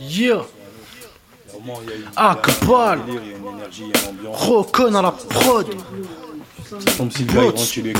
Yeah. 0.00 0.42
Au 1.56 1.60
moins, 1.60 1.76
il 1.84 1.90
y 1.90 1.92
a 1.92 1.96
une- 1.96 2.02
Akbal. 2.16 3.00
il 3.08 3.14
y 3.14 3.16
a 3.16 3.20
un 3.20 3.20
délire, 3.20 3.22
il 3.24 3.30
y 3.30 3.34
a 3.34 3.36
une 3.50 3.56
énergie, 3.58 3.82
il 3.82 3.88
y 3.88 3.92
a 4.06 4.10
une 4.10 4.16
ambiance. 4.18 4.42
Rocon 4.46 4.94
à 4.94 5.02
la 5.02 5.12
prod. 5.12 5.66
C'est 6.80 6.96
comme 6.98 7.10
si 7.10 7.24
le 7.24 7.32
gars 7.32 7.40
il 7.44 7.48
rentre 7.48 7.64
chez 7.64 7.82
lui. 7.82 7.94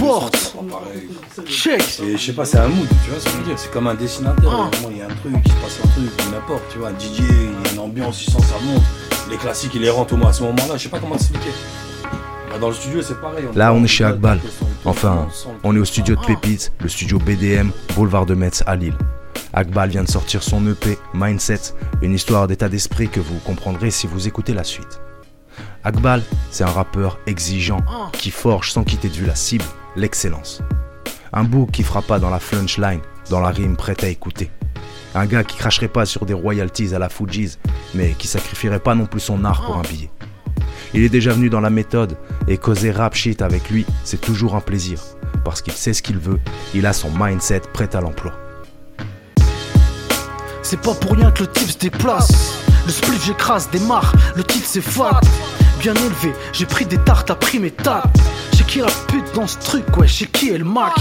Check. 1.46 1.82
Je 1.98 2.16
sais 2.18 2.32
pas, 2.34 2.44
c'est 2.44 2.58
un 2.58 2.68
mood, 2.68 2.86
tu 3.04 3.10
vois 3.10 3.18
ce 3.18 3.24
que 3.24 3.30
je 3.30 3.36
veux 3.38 3.44
dire. 3.44 3.58
C'est 3.58 3.70
comme 3.70 3.86
un 3.86 3.94
dessinateur. 3.94 4.70
Ah. 4.72 4.76
Il 4.90 4.98
y 4.98 5.00
a 5.00 5.06
un 5.06 5.08
truc, 5.08 5.32
il 5.44 5.50
se 5.50 5.56
passe 5.56 5.78
un 5.84 5.88
truc, 5.88 6.10
n'importe, 6.32 6.62
tu 6.70 6.78
vois. 6.78 6.88
Un 6.88 6.98
DJ, 6.98 7.20
il 7.20 7.66
y 7.66 7.68
a 7.68 7.72
une 7.72 7.78
ambiance, 7.78 8.26
il 8.26 8.30
sent 8.32 8.42
ça 8.42 8.56
monte. 8.62 8.82
Les 9.30 9.36
classiques, 9.38 9.72
il 9.74 9.80
les 9.82 9.90
rentre 9.90 10.14
au 10.14 10.16
moins 10.18 10.30
à 10.30 10.32
ce 10.34 10.42
moment-là. 10.42 10.76
Je 10.76 10.82
sais 10.82 10.88
pas 10.90 10.98
comment 11.00 11.14
expliquer. 11.14 11.50
Bah, 12.50 12.58
dans 12.60 12.68
le 12.68 12.74
studio, 12.74 13.00
c'est 13.02 13.18
pareil. 13.20 13.46
Là, 13.54 13.72
on 13.72 13.82
est 13.82 13.88
chez 13.88 14.04
Akbal. 14.04 14.38
Enfin, 14.84 15.28
on 15.64 15.74
est 15.74 15.78
au 15.78 15.84
studio 15.86 16.14
de 16.16 16.20
Pépites, 16.26 16.70
le 16.80 16.88
studio 16.90 17.18
BDM, 17.18 17.70
boulevard 17.96 18.26
de 18.26 18.34
Metz 18.34 18.62
à 18.66 18.76
Lille. 18.76 18.96
Akbal 19.52 19.90
vient 19.90 20.04
de 20.04 20.10
sortir 20.10 20.42
son 20.42 20.66
EP 20.66 20.98
Mindset, 21.14 21.74
une 22.02 22.14
histoire 22.14 22.46
d'état 22.46 22.68
d'esprit 22.68 23.08
que 23.08 23.20
vous 23.20 23.38
comprendrez 23.40 23.90
si 23.90 24.06
vous 24.06 24.28
écoutez 24.28 24.54
la 24.54 24.64
suite. 24.64 25.00
Akbal, 25.84 26.22
c'est 26.50 26.64
un 26.64 26.70
rappeur 26.70 27.18
exigeant 27.26 27.80
qui 28.12 28.30
forge 28.30 28.72
sans 28.72 28.84
quitter 28.84 29.08
de 29.08 29.14
vue 29.14 29.26
la 29.26 29.34
cible, 29.34 29.64
l'excellence. 29.96 30.62
Un 31.32 31.44
bouc 31.44 31.70
qui 31.70 31.82
fera 31.82 32.02
pas 32.02 32.18
dans 32.18 32.30
la 32.30 32.40
flunchline, 32.40 33.00
dans 33.30 33.40
la 33.40 33.50
rime 33.50 33.76
prête 33.76 34.04
à 34.04 34.08
écouter. 34.08 34.50
Un 35.14 35.26
gars 35.26 35.44
qui 35.44 35.56
cracherait 35.56 35.88
pas 35.88 36.04
sur 36.04 36.26
des 36.26 36.34
royalties 36.34 36.94
à 36.94 36.98
la 36.98 37.08
Fugees, 37.08 37.58
mais 37.94 38.12
qui 38.12 38.28
sacrifierait 38.28 38.80
pas 38.80 38.94
non 38.94 39.06
plus 39.06 39.20
son 39.20 39.44
art 39.44 39.64
pour 39.64 39.76
un 39.76 39.82
billet. 39.82 40.10
Il 40.94 41.02
est 41.02 41.08
déjà 41.08 41.32
venu 41.32 41.50
dans 41.50 41.60
la 41.60 41.70
méthode 41.70 42.16
et 42.46 42.56
causer 42.56 42.90
rap 42.90 43.14
shit 43.14 43.42
avec 43.42 43.68
lui, 43.70 43.84
c'est 44.04 44.20
toujours 44.20 44.54
un 44.54 44.60
plaisir. 44.60 45.00
Parce 45.44 45.62
qu'il 45.62 45.74
sait 45.74 45.92
ce 45.92 46.02
qu'il 46.02 46.18
veut, 46.18 46.38
il 46.74 46.86
a 46.86 46.92
son 46.92 47.10
mindset 47.10 47.62
prêt 47.72 47.94
à 47.94 48.00
l'emploi. 48.00 48.32
C'est 50.70 50.82
pas 50.82 50.92
pour 50.92 51.12
rien 51.12 51.30
que 51.30 51.44
le 51.44 51.46
type 51.50 51.70
se 51.70 51.78
déplace. 51.78 52.28
Le 52.84 52.92
spliff 52.92 53.24
j'écrase, 53.24 53.70
démarre, 53.70 54.12
le 54.36 54.44
titre 54.44 54.66
c'est 54.68 54.82
fat. 54.82 55.18
Bien 55.80 55.94
élevé, 55.94 56.34
j'ai 56.52 56.66
pris 56.66 56.84
des 56.84 56.98
tartes, 56.98 57.30
appris 57.30 57.58
mes 57.58 57.70
tapes. 57.70 58.14
Chez 58.54 58.64
qui 58.64 58.80
la 58.80 58.88
pute 59.06 59.34
dans 59.34 59.46
ce 59.46 59.56
truc, 59.60 59.96
ouais, 59.96 60.06
chez 60.06 60.26
qui 60.26 60.50
est 60.50 60.58
le 60.58 60.66
Mac 60.66 60.92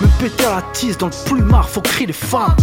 Me 0.00 0.06
péter 0.20 0.44
à 0.44 0.56
la 0.56 0.62
tise 0.72 0.96
dans 0.96 1.06
le 1.06 1.24
plumard, 1.24 1.68
faut 1.68 1.80
crier 1.80 2.06
les 2.06 2.12
femmes. 2.12 2.54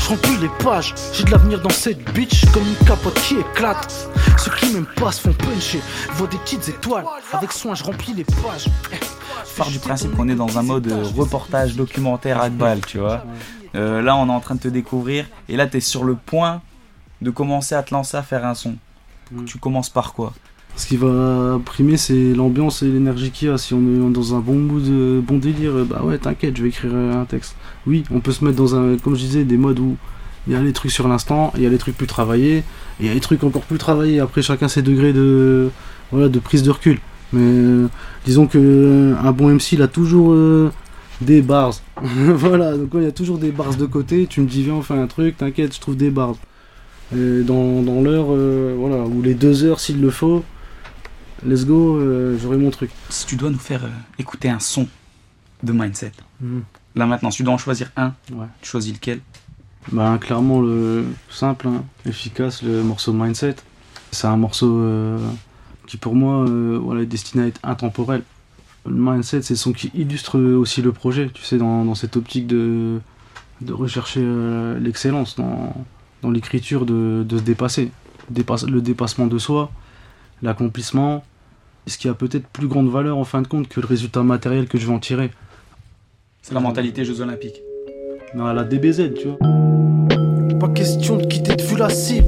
Je 0.00 0.08
remplis 0.08 0.36
les 0.38 0.50
pages, 0.64 0.92
j'ai 1.12 1.22
de 1.22 1.30
l'avenir 1.30 1.60
dans 1.60 1.70
cette 1.70 2.02
bitch 2.12 2.46
comme 2.52 2.64
une 2.66 2.84
capote 2.84 3.14
qui 3.20 3.36
éclate. 3.36 4.08
Ceux 4.38 4.50
qui 4.58 4.72
m'aiment 4.72 4.86
pas 4.96 5.12
se 5.12 5.20
font 5.20 5.32
puncher, 5.34 5.80
voient 6.14 6.26
des 6.26 6.38
petites 6.38 6.68
étoiles. 6.68 7.04
Avec 7.32 7.52
soin, 7.52 7.76
je 7.76 7.84
remplis 7.84 8.14
les 8.14 8.24
pages. 8.24 8.66
Je 9.48 9.54
pars 9.56 9.70
du 9.70 9.78
principe 9.78 10.16
qu'on 10.16 10.28
est 10.28 10.34
dans 10.34 10.58
un 10.58 10.62
mode 10.62 10.88
euh, 10.88 11.04
reportage 11.16 11.76
documentaire 11.76 12.40
Akbal, 12.40 12.80
tu 12.84 12.98
vois. 12.98 13.22
Euh, 13.78 14.02
là, 14.02 14.16
on 14.16 14.28
est 14.28 14.32
en 14.32 14.40
train 14.40 14.56
de 14.56 14.60
te 14.60 14.68
découvrir 14.68 15.26
et 15.48 15.56
là, 15.56 15.66
tu 15.66 15.76
es 15.76 15.80
sur 15.80 16.04
le 16.04 16.14
point 16.14 16.60
de 17.22 17.30
commencer 17.30 17.74
à 17.74 17.82
te 17.82 17.94
lancer 17.94 18.16
à 18.16 18.22
faire 18.22 18.44
un 18.44 18.54
son. 18.54 18.76
Mm. 19.32 19.44
Tu 19.44 19.58
commences 19.58 19.90
par 19.90 20.12
quoi 20.12 20.34
Ce 20.76 20.86
qui 20.86 20.96
va 20.96 21.60
primer, 21.64 21.96
c'est 21.96 22.34
l'ambiance 22.34 22.82
et 22.82 22.86
l'énergie 22.86 23.30
qu'il 23.30 23.48
y 23.48 23.50
a. 23.50 23.58
Si 23.58 23.74
on 23.74 23.80
est 23.80 24.12
dans 24.12 24.34
un 24.34 24.40
bon 24.40 24.56
mood, 24.56 24.84
euh, 24.86 25.20
bon 25.20 25.38
délire, 25.38 25.72
euh, 25.72 25.84
bah 25.84 26.02
ouais, 26.02 26.18
t'inquiète, 26.18 26.56
je 26.56 26.62
vais 26.62 26.68
écrire 26.68 26.94
un 26.94 27.24
texte. 27.24 27.54
Oui, 27.86 28.04
on 28.10 28.20
peut 28.20 28.32
se 28.32 28.44
mettre 28.44 28.56
dans 28.56 28.74
un, 28.74 28.96
comme 28.96 29.14
je 29.14 29.20
disais, 29.20 29.44
des 29.44 29.56
modes 29.56 29.78
où 29.78 29.96
il 30.46 30.54
y 30.54 30.56
a 30.56 30.62
les 30.62 30.72
trucs 30.72 30.90
sur 30.90 31.06
l'instant, 31.08 31.52
il 31.56 31.62
y 31.62 31.66
a 31.66 31.68
les 31.68 31.78
trucs 31.78 31.96
plus 31.96 32.06
travaillés, 32.06 32.58
et 32.58 32.64
il 33.00 33.06
y 33.06 33.10
a 33.10 33.14
les 33.14 33.20
trucs 33.20 33.44
encore 33.44 33.62
plus 33.62 33.78
travaillés. 33.78 34.18
Après, 34.18 34.42
chacun 34.42 34.66
ses 34.66 34.82
degrés 34.82 35.12
de, 35.12 35.70
voilà, 36.10 36.28
de 36.28 36.38
prise 36.38 36.62
de 36.62 36.70
recul. 36.70 37.00
Mais 37.32 37.42
euh, 37.42 37.88
disons 38.24 38.46
que 38.46 39.14
un 39.22 39.32
bon 39.32 39.48
MC, 39.48 39.72
il 39.72 39.82
a 39.82 39.88
toujours 39.88 40.32
euh, 40.32 40.72
des 41.20 41.42
bars. 41.42 41.74
voilà, 42.02 42.76
donc 42.76 42.90
il 42.94 43.02
y 43.02 43.06
a 43.06 43.12
toujours 43.12 43.38
des 43.38 43.50
bars 43.50 43.74
de 43.74 43.86
côté, 43.86 44.26
tu 44.26 44.40
me 44.40 44.46
dis, 44.46 44.62
viens, 44.62 44.74
on 44.74 44.82
fait 44.82 44.94
un 44.94 45.06
truc, 45.06 45.36
t'inquiète, 45.38 45.74
je 45.74 45.80
trouve 45.80 45.96
des 45.96 46.10
bars. 46.10 46.34
Et 47.14 47.42
dans, 47.42 47.82
dans 47.82 48.00
l'heure, 48.02 48.26
euh, 48.30 48.74
voilà, 48.78 49.04
ou 49.04 49.22
les 49.22 49.34
deux 49.34 49.64
heures 49.64 49.80
s'il 49.80 50.00
le 50.00 50.10
faut, 50.10 50.44
let's 51.46 51.64
go, 51.64 51.96
euh, 51.96 52.36
j'aurai 52.40 52.56
mon 52.58 52.70
truc. 52.70 52.90
Si 53.08 53.26
tu 53.26 53.36
dois 53.36 53.50
nous 53.50 53.58
faire 53.58 53.84
euh, 53.84 53.88
écouter 54.18 54.48
un 54.50 54.58
son 54.60 54.86
de 55.62 55.72
mindset, 55.72 56.12
Mhm. 56.40 56.62
là 56.94 57.06
maintenant, 57.06 57.30
si 57.32 57.38
tu 57.38 57.42
dois 57.42 57.54
en 57.54 57.58
choisir 57.58 57.90
un, 57.96 58.14
Ouais. 58.32 58.46
tu 58.62 58.68
choisis 58.70 58.92
lequel? 58.92 59.20
Bah, 59.90 60.18
clairement, 60.20 60.60
le 60.60 61.06
simple, 61.30 61.66
hein, 61.68 61.82
efficace, 62.04 62.62
le 62.62 62.82
morceau 62.82 63.12
Mindset. 63.14 63.56
C'est 64.12 64.26
un 64.26 64.36
morceau 64.36 64.82
qui, 65.86 65.96
pour 65.96 66.14
moi, 66.14 66.44
voilà, 66.46 67.02
est 67.02 67.06
destiné 67.06 67.44
à 67.44 67.46
être 67.46 67.60
intemporel. 67.62 68.22
Le 68.88 68.94
Mindset, 68.96 69.42
c'est 69.42 69.54
le 69.54 69.58
son 69.58 69.72
qui 69.72 69.90
illustre 69.94 70.38
aussi 70.38 70.82
le 70.82 70.92
projet, 70.92 71.30
tu 71.32 71.42
sais, 71.42 71.58
dans, 71.58 71.84
dans 71.84 71.94
cette 71.94 72.16
optique 72.16 72.46
de, 72.46 72.98
de 73.60 73.72
rechercher 73.72 74.20
euh, 74.22 74.78
l'excellence, 74.78 75.36
dans, 75.36 75.74
dans 76.22 76.30
l'écriture, 76.30 76.86
de, 76.86 77.24
de 77.28 77.38
se 77.38 77.42
dépasser. 77.42 77.90
Dépasse- 78.30 78.66
le 78.68 78.80
dépassement 78.82 79.26
de 79.26 79.38
soi, 79.38 79.70
l'accomplissement, 80.42 81.24
ce 81.86 81.96
qui 81.98 82.08
a 82.08 82.14
peut-être 82.14 82.46
plus 82.48 82.66
grande 82.68 82.90
valeur 82.90 83.16
en 83.16 83.24
fin 83.24 83.40
de 83.42 83.46
compte 83.48 83.68
que 83.68 83.80
le 83.80 83.86
résultat 83.86 84.22
matériel 84.22 84.68
que 84.68 84.78
je 84.78 84.86
vais 84.86 84.92
en 84.92 84.98
tirer. 84.98 85.30
C'est 86.42 86.54
la 86.54 86.60
mentalité 86.60 87.04
Jeux 87.04 87.20
Olympiques. 87.20 87.62
Dans 88.34 88.52
la 88.52 88.64
DBZ, 88.64 89.14
tu 89.14 89.28
vois. 89.28 90.58
Pas 90.58 90.68
question 90.68 91.16
de 91.16 91.24
quitter 91.26 91.54
de 91.56 91.62
vue 91.62 91.76
la 91.76 91.88
cible. 91.88 92.26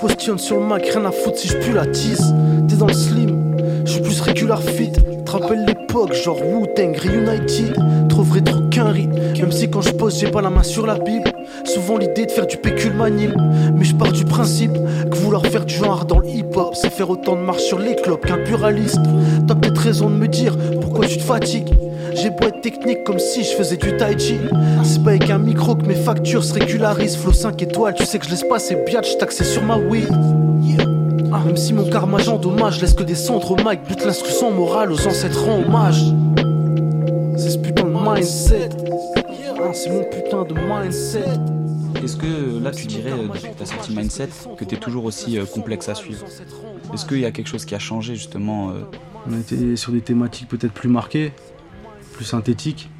Positionne 0.00 0.38
sur 0.38 0.60
le 0.60 0.66
Mac, 0.66 0.86
rien 0.86 1.04
à 1.06 1.10
foutre 1.10 1.38
si 1.38 1.48
je 1.48 1.56
pue 1.56 1.72
la 1.72 1.84
tise. 1.86 2.32
T'es 2.68 2.76
dans 2.76 2.86
le 2.86 2.92
slim, 2.92 3.56
je 3.84 3.90
suis 3.92 4.00
plus 4.02 4.20
régular 4.20 4.62
fit. 4.62 4.92
Te 5.28 5.32
rappelles 5.32 5.66
l'époque, 5.66 6.14
genre 6.14 6.40
Wu-Tang, 6.40 6.96
Reunited. 6.96 7.76
Trouverais 8.08 8.40
trop 8.40 8.62
qu'un 8.70 8.88
rythme. 8.88 9.12
Même 9.38 9.52
si 9.52 9.68
quand 9.68 9.82
je 9.82 9.90
pose, 9.90 10.18
j'ai 10.18 10.30
pas 10.30 10.40
la 10.40 10.48
main 10.48 10.62
sur 10.62 10.86
la 10.86 10.94
Bible. 10.94 11.30
Souvent 11.64 11.98
l'idée 11.98 12.24
de 12.24 12.30
faire 12.30 12.46
du 12.46 12.56
pécule 12.56 12.94
manime. 12.94 13.34
Mais 13.76 13.84
je 13.84 13.94
pars 13.94 14.10
du 14.10 14.24
principe 14.24 14.72
que 14.72 15.16
vouloir 15.18 15.44
faire 15.44 15.66
du 15.66 15.74
genre 15.74 16.06
dans 16.06 16.20
le 16.20 16.28
hip-hop, 16.28 16.74
c'est 16.74 16.90
faire 16.90 17.10
autant 17.10 17.36
de 17.36 17.42
marche 17.42 17.60
sur 17.60 17.78
les 17.78 17.94
clopes 17.94 18.24
qu'un 18.24 18.38
pluraliste. 18.38 19.02
T'as 19.46 19.54
peut-être 19.54 19.76
raison 19.76 20.08
de 20.08 20.14
me 20.14 20.28
dire 20.28 20.56
pourquoi 20.80 21.04
tu 21.04 21.18
te 21.18 21.22
fatigues? 21.22 21.74
J'ai 22.14 22.30
beau 22.30 22.48
être 22.48 22.62
technique 22.62 23.04
comme 23.04 23.18
si 23.18 23.44
je 23.44 23.50
faisais 23.50 23.76
du 23.76 23.98
tai 23.98 24.18
chi. 24.18 24.38
C'est 24.82 25.04
pas 25.04 25.10
avec 25.10 25.28
un 25.28 25.38
micro 25.38 25.74
que 25.74 25.84
mes 25.84 25.94
factures 25.94 26.42
se 26.42 26.54
régularisent. 26.54 27.18
Flow 27.18 27.34
5 27.34 27.60
étoiles, 27.60 27.92
tu 27.92 28.06
sais 28.06 28.18
que 28.18 28.24
je 28.24 28.30
laisse 28.30 28.44
pas 28.48 28.58
ces 28.58 28.76
biatch 28.76 29.18
taxés 29.18 29.44
sur 29.44 29.62
ma 29.62 29.76
weed. 29.76 30.08
Ah, 31.40 31.44
même 31.44 31.56
si 31.56 31.72
mon 31.72 31.88
karma 31.88 32.18
j'endommage, 32.18 32.80
laisse 32.80 32.94
que 32.94 33.04
des 33.04 33.14
cendres 33.14 33.52
au 33.52 33.56
mic, 33.56 33.84
bute 33.86 34.04
l'instru 34.04 34.28
sans 34.32 34.50
morale 34.50 34.90
aux 34.90 35.06
ancêtres 35.06 35.44
rend 35.44 35.60
hommage. 35.60 36.02
C'est 37.36 37.50
ce 37.50 37.58
putain 37.58 37.84
de 37.84 37.90
mindset. 37.90 38.70
Ah, 39.62 39.72
c'est 39.72 39.90
mon 39.90 40.02
putain 40.02 40.42
de 40.42 40.54
mindset. 40.54 41.38
Est-ce 42.02 42.16
que 42.16 42.60
là, 42.60 42.72
tu 42.72 42.88
dirais, 42.88 43.12
euh, 43.12 43.28
depuis 43.28 43.50
que 43.50 43.56
tu 43.56 43.62
as 43.62 43.66
sorti 43.66 43.94
Mindset, 43.94 44.30
que 44.56 44.64
tu 44.64 44.74
es 44.74 44.78
toujours 44.78 45.04
aussi 45.04 45.38
euh, 45.38 45.44
complexe 45.44 45.88
à 45.88 45.94
suivre 45.94 46.26
Est-ce 46.92 47.06
qu'il 47.06 47.20
y 47.20 47.24
a 47.24 47.30
quelque 47.30 47.46
chose 47.48 47.64
qui 47.64 47.76
a 47.76 47.78
changé 47.78 48.16
justement 48.16 48.70
euh, 48.70 48.80
On 49.30 49.38
était 49.38 49.76
sur 49.76 49.92
des 49.92 50.00
thématiques 50.00 50.48
peut-être 50.48 50.72
plus 50.72 50.88
marquées, 50.88 51.32
plus 52.14 52.24
synthétiques. 52.24 52.90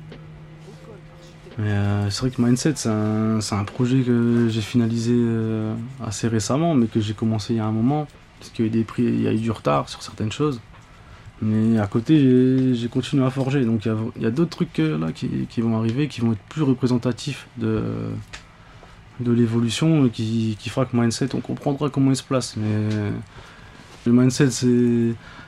Mais 1.58 1.70
euh, 1.70 2.10
c'est 2.10 2.20
vrai 2.20 2.30
que 2.30 2.40
Mindset, 2.40 2.74
c'est 2.76 2.88
un, 2.88 3.64
projet 3.64 4.02
que 4.02 4.46
j'ai 4.48 4.60
finalisé 4.60 5.14
euh, 5.16 5.74
assez 6.06 6.28
récemment, 6.28 6.74
mais 6.74 6.86
que 6.86 7.00
j'ai 7.00 7.14
commencé 7.14 7.54
il 7.54 7.56
y 7.56 7.60
a 7.60 7.66
un 7.66 7.72
moment. 7.72 8.06
Parce 8.38 8.50
qu'il 8.50 8.64
y 8.64 8.68
a 8.68 8.70
eu, 8.70 8.70
des 8.70 8.84
prix, 8.84 9.02
il 9.02 9.22
y 9.22 9.28
a 9.28 9.32
eu 9.32 9.38
du 9.38 9.50
retard 9.50 9.88
sur 9.88 10.02
certaines 10.02 10.32
choses. 10.32 10.60
Mais 11.40 11.78
à 11.78 11.86
côté, 11.86 12.74
j'ai- 12.74 12.88
continué 12.88 13.24
à 13.24 13.30
forger. 13.30 13.64
Donc 13.64 13.86
il 13.86 14.22
y 14.22 14.26
a, 14.26 14.30
d'autres 14.30 14.50
trucs 14.50 14.78
euh, 14.80 14.98
là 14.98 15.12
qui, 15.12 15.60
vont 15.60 15.76
arriver, 15.78 16.08
qui 16.08 16.20
vont 16.20 16.32
être 16.32 16.42
plus 16.48 16.62
représentatifs 16.62 17.46
de, 17.56 18.10
l'évolution, 19.20 20.08
qui, 20.08 20.56
qui 20.58 20.68
fera 20.68 20.86
que 20.86 20.96
Mindset, 20.96 21.34
on 21.34 21.40
comprendra 21.40 21.90
comment 21.90 22.10
il 22.10 22.16
se 22.16 22.22
place. 22.22 22.56
Mais 22.56 23.12
le 24.06 24.12
Mindset, 24.12 24.50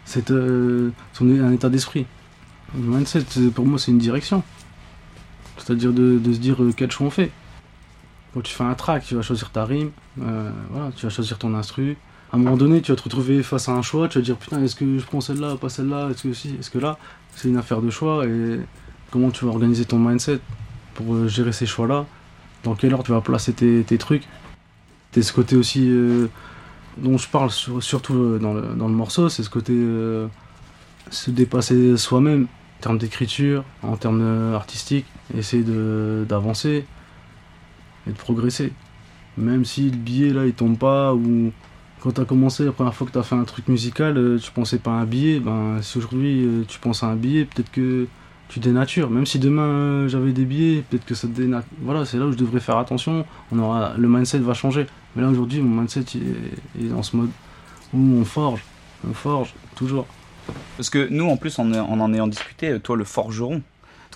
c'est 0.05 0.31
euh, 0.31 0.91
un 1.21 1.53
état 1.53 1.69
d'esprit. 1.69 2.07
Le 2.75 2.83
mindset, 2.83 3.25
pour 3.53 3.67
moi, 3.67 3.79
c'est 3.79 3.91
une 3.91 3.99
direction. 3.99 4.45
C'est-à-dire 5.59 5.93
de, 5.93 6.21
se 6.33 6.39
dire 6.39 6.63
euh, 6.63 6.73
quel 6.77 6.91
choix 6.91 7.09
on 7.09 7.11
fait. 7.11 7.33
Quand 8.33 8.41
tu 8.43 8.55
fais 8.55 8.65
un 8.65 8.75
track, 8.75 9.05
tu 9.05 9.17
vas 9.17 9.23
choisir 9.23 9.51
ta 9.51 9.65
rime, 9.65 9.91
voilà, 10.17 10.93
tu 10.95 11.05
vas 11.05 11.11
choisir 11.11 11.37
ton 11.37 11.53
instru. 11.55 11.97
À 12.33 12.37
un 12.37 12.39
moment 12.39 12.57
donné, 12.57 12.81
tu 12.81 12.93
vas 12.93 12.97
te 12.97 13.03
retrouver 13.03 13.43
face 13.43 13.69
à 13.69 13.73
un 13.73 13.83
choix, 13.83 14.07
tu 14.09 14.19
vas 14.19 14.23
te 14.23 14.27
dire 14.27 14.37
putain, 14.37 14.63
est-ce 14.63 14.77
que 14.77 14.99
je 14.99 15.05
prends 15.05 15.21
celle-là, 15.21 15.57
pas 15.57 15.69
celle-là, 15.69 16.11
est-ce 16.11 16.23
que 16.23 16.33
si, 16.33 16.55
est-ce 16.61 16.71
que 16.71 16.79
là 16.79 16.97
C'est 17.35 17.49
une 17.49 17.57
affaire 17.57 17.83
de 17.83 17.91
choix 17.91 18.25
et 18.25 18.61
comment 19.11 19.31
tu 19.31 19.45
vas 19.45 19.51
organiser 19.51 19.85
ton 19.85 19.99
mindset 19.99 20.39
pour 20.95 21.13
euh, 21.13 21.27
gérer 21.27 21.51
ces 21.51 21.67
choix-là, 21.67 22.07
dans 22.63 22.77
quelle 22.77 22.95
heure 22.95 23.03
tu 23.03 23.11
vas 23.11 23.21
placer 23.21 23.53
tes, 23.53 23.99
trucs? 23.99 24.29
C'est 25.11 25.23
ce 25.23 25.33
côté 25.33 25.57
aussi 25.57 25.89
euh, 25.91 26.29
dont 26.99 27.19
je 27.19 27.27
parle 27.27 27.51
sur- 27.51 27.83
surtout 27.83 28.15
euh, 28.15 28.39
dans 28.39 28.55
le, 28.55 28.95
morceau, 28.95 29.29
c'est 29.29 29.43
ce 29.43 29.51
côté 29.51 29.75
se 31.11 31.33
dépasser 31.33 31.97
soi-même 31.97 32.45
en 32.45 32.83
termes 32.83 32.99
d'écriture, 32.99 33.65
en 33.83 33.97
termes 33.97 34.55
artistiques, 34.55 35.07
essayer 35.37 35.65
d'avancer 35.65 36.87
et 38.07 38.11
de 38.11 38.17
progresser. 38.17 38.73
Même 39.37 39.65
si 39.65 39.91
le 39.91 39.97
billet 39.97 40.33
là 40.33 40.47
il 40.47 40.53
tombe 40.53 40.79
pas 40.79 41.13
ou 41.13 41.53
quand 42.01 42.13
tu 42.13 42.21
as 42.21 42.25
commencé 42.25 42.65
la 42.65 42.73
première 42.73 42.95
fois 42.95 43.07
que 43.07 43.13
tu 43.13 43.19
as 43.19 43.23
fait 43.23 43.35
un 43.35 43.45
truc 43.45 43.69
musical, 43.69 44.17
euh, 44.17 44.39
tu 44.39 44.51
pensais 44.51 44.79
pas 44.79 44.91
à 44.91 44.95
un 44.95 45.05
billet, 45.05 45.39
ben 45.39 45.81
si 45.83 45.99
aujourd'hui 45.99 46.45
euh, 46.45 46.65
tu 46.67 46.79
penses 46.79 47.03
à 47.03 47.07
un 47.07 47.17
billet, 47.17 47.45
peut-être 47.45 47.71
que 47.71 48.07
tu 48.49 48.59
dénatures. 48.59 49.11
Même 49.11 49.27
si 49.27 49.39
demain 49.39 49.63
euh, 49.63 50.09
j'avais 50.09 50.33
des 50.33 50.45
billets, 50.45 50.83
peut-être 50.89 51.05
que 51.05 51.15
ça 51.15 51.29
te 51.29 51.33
dénature. 51.33 51.69
Voilà, 51.83 52.05
c'est 52.05 52.19
là 52.19 52.27
où 52.27 52.33
je 52.33 52.39
devrais 52.39 52.61
faire 52.61 52.79
attention. 52.79 53.25
On 53.53 53.59
aura, 53.59 53.93
le 53.97 54.09
mindset 54.09 54.39
va 54.39 54.55
changer. 54.55 54.87
Mais 55.15 55.23
là 55.23 55.29
aujourd'hui, 55.29 55.61
mon 55.61 55.81
mindset 55.81 56.05
est, 56.81 56.89
dans 56.89 57.03
ce 57.03 57.17
mode 57.17 57.31
où 57.93 57.99
on 57.99 58.25
forge, 58.25 58.65
on 59.09 59.13
forge, 59.13 59.55
toujours. 59.75 60.07
Parce 60.77 60.91
que 60.91 61.09
nous, 61.11 61.29
en 61.29 61.37
plus, 61.37 61.59
on 61.59 61.73
en 61.73 62.15
ayant 62.15 62.27
discuté, 62.27 62.79
toi 62.81 62.97
le 62.97 63.05
forgeron, 63.05 63.63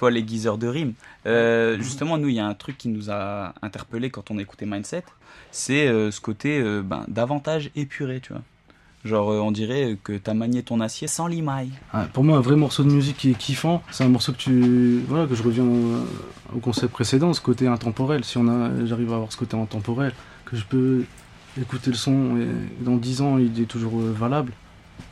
toi 0.05 0.11
l'aiguiseur 0.11 0.59
de 0.59 0.67
rimes, 0.67 0.93
euh, 1.25 1.79
justement, 1.81 2.19
nous, 2.19 2.29
il 2.29 2.35
y 2.35 2.39
a 2.41 2.47
un 2.47 2.53
truc 2.53 2.77
qui 2.77 2.89
nous 2.89 3.11
a 3.11 3.55
interpellé 3.63 4.11
quand 4.11 4.31
on 4.31 4.37
a 4.37 4.43
écouté 4.43 4.67
Mindset, 4.67 5.05
c'est 5.51 5.87
euh, 5.87 6.11
ce 6.11 6.21
côté 6.21 6.61
euh, 6.61 6.83
ben, 6.83 7.05
davantage 7.09 7.71
épuré, 7.75 8.21
tu 8.21 8.35
vois. 8.35 8.43
Genre, 9.07 9.29
on 9.29 9.51
dirait 9.51 9.97
que 10.05 10.13
t'as 10.13 10.35
manié 10.35 10.63
ton 10.63 10.81
acier 10.81 11.09
sans 11.09 11.27
limaille. 11.27 11.71
Ah, 11.95 12.07
pour 12.13 12.23
moi, 12.23 12.37
un 12.37 12.41
vrai 12.43 12.57
morceau 12.57 12.85
de 12.85 12.91
musique 12.91 13.17
qui 13.19 13.31
est 13.31 13.35
kiffant, 13.39 13.83
c'est 13.91 14.05
un 14.05 14.09
morceau 14.09 14.33
que 14.33 14.39
tu. 14.39 15.01
Voilà, 15.09 15.27
que 15.27 15.35
je 15.35 15.43
reviens 15.43 15.65
au, 15.65 16.57
au 16.57 16.59
concept 16.59 16.93
précédent, 16.93 17.33
ce 17.33 17.41
côté 17.41 17.67
intemporel. 17.67 18.25
Si 18.25 18.37
on 18.39 18.47
a, 18.49 18.71
j'arrive 18.87 19.11
à 19.13 19.17
avoir 19.17 19.33
ce 19.33 19.37
côté 19.39 19.57
intemporel, 19.59 20.13
que 20.47 20.57
je 20.57 20.65
peux 20.65 21.05
écouter 21.61 21.91
le 21.91 21.97
son 21.97 22.37
et 22.39 22.83
dans 22.85 22.97
10 22.97 23.21
ans, 23.23 23.39
il 23.39 23.59
est 23.61 23.67
toujours 23.67 23.99
valable. 23.99 24.53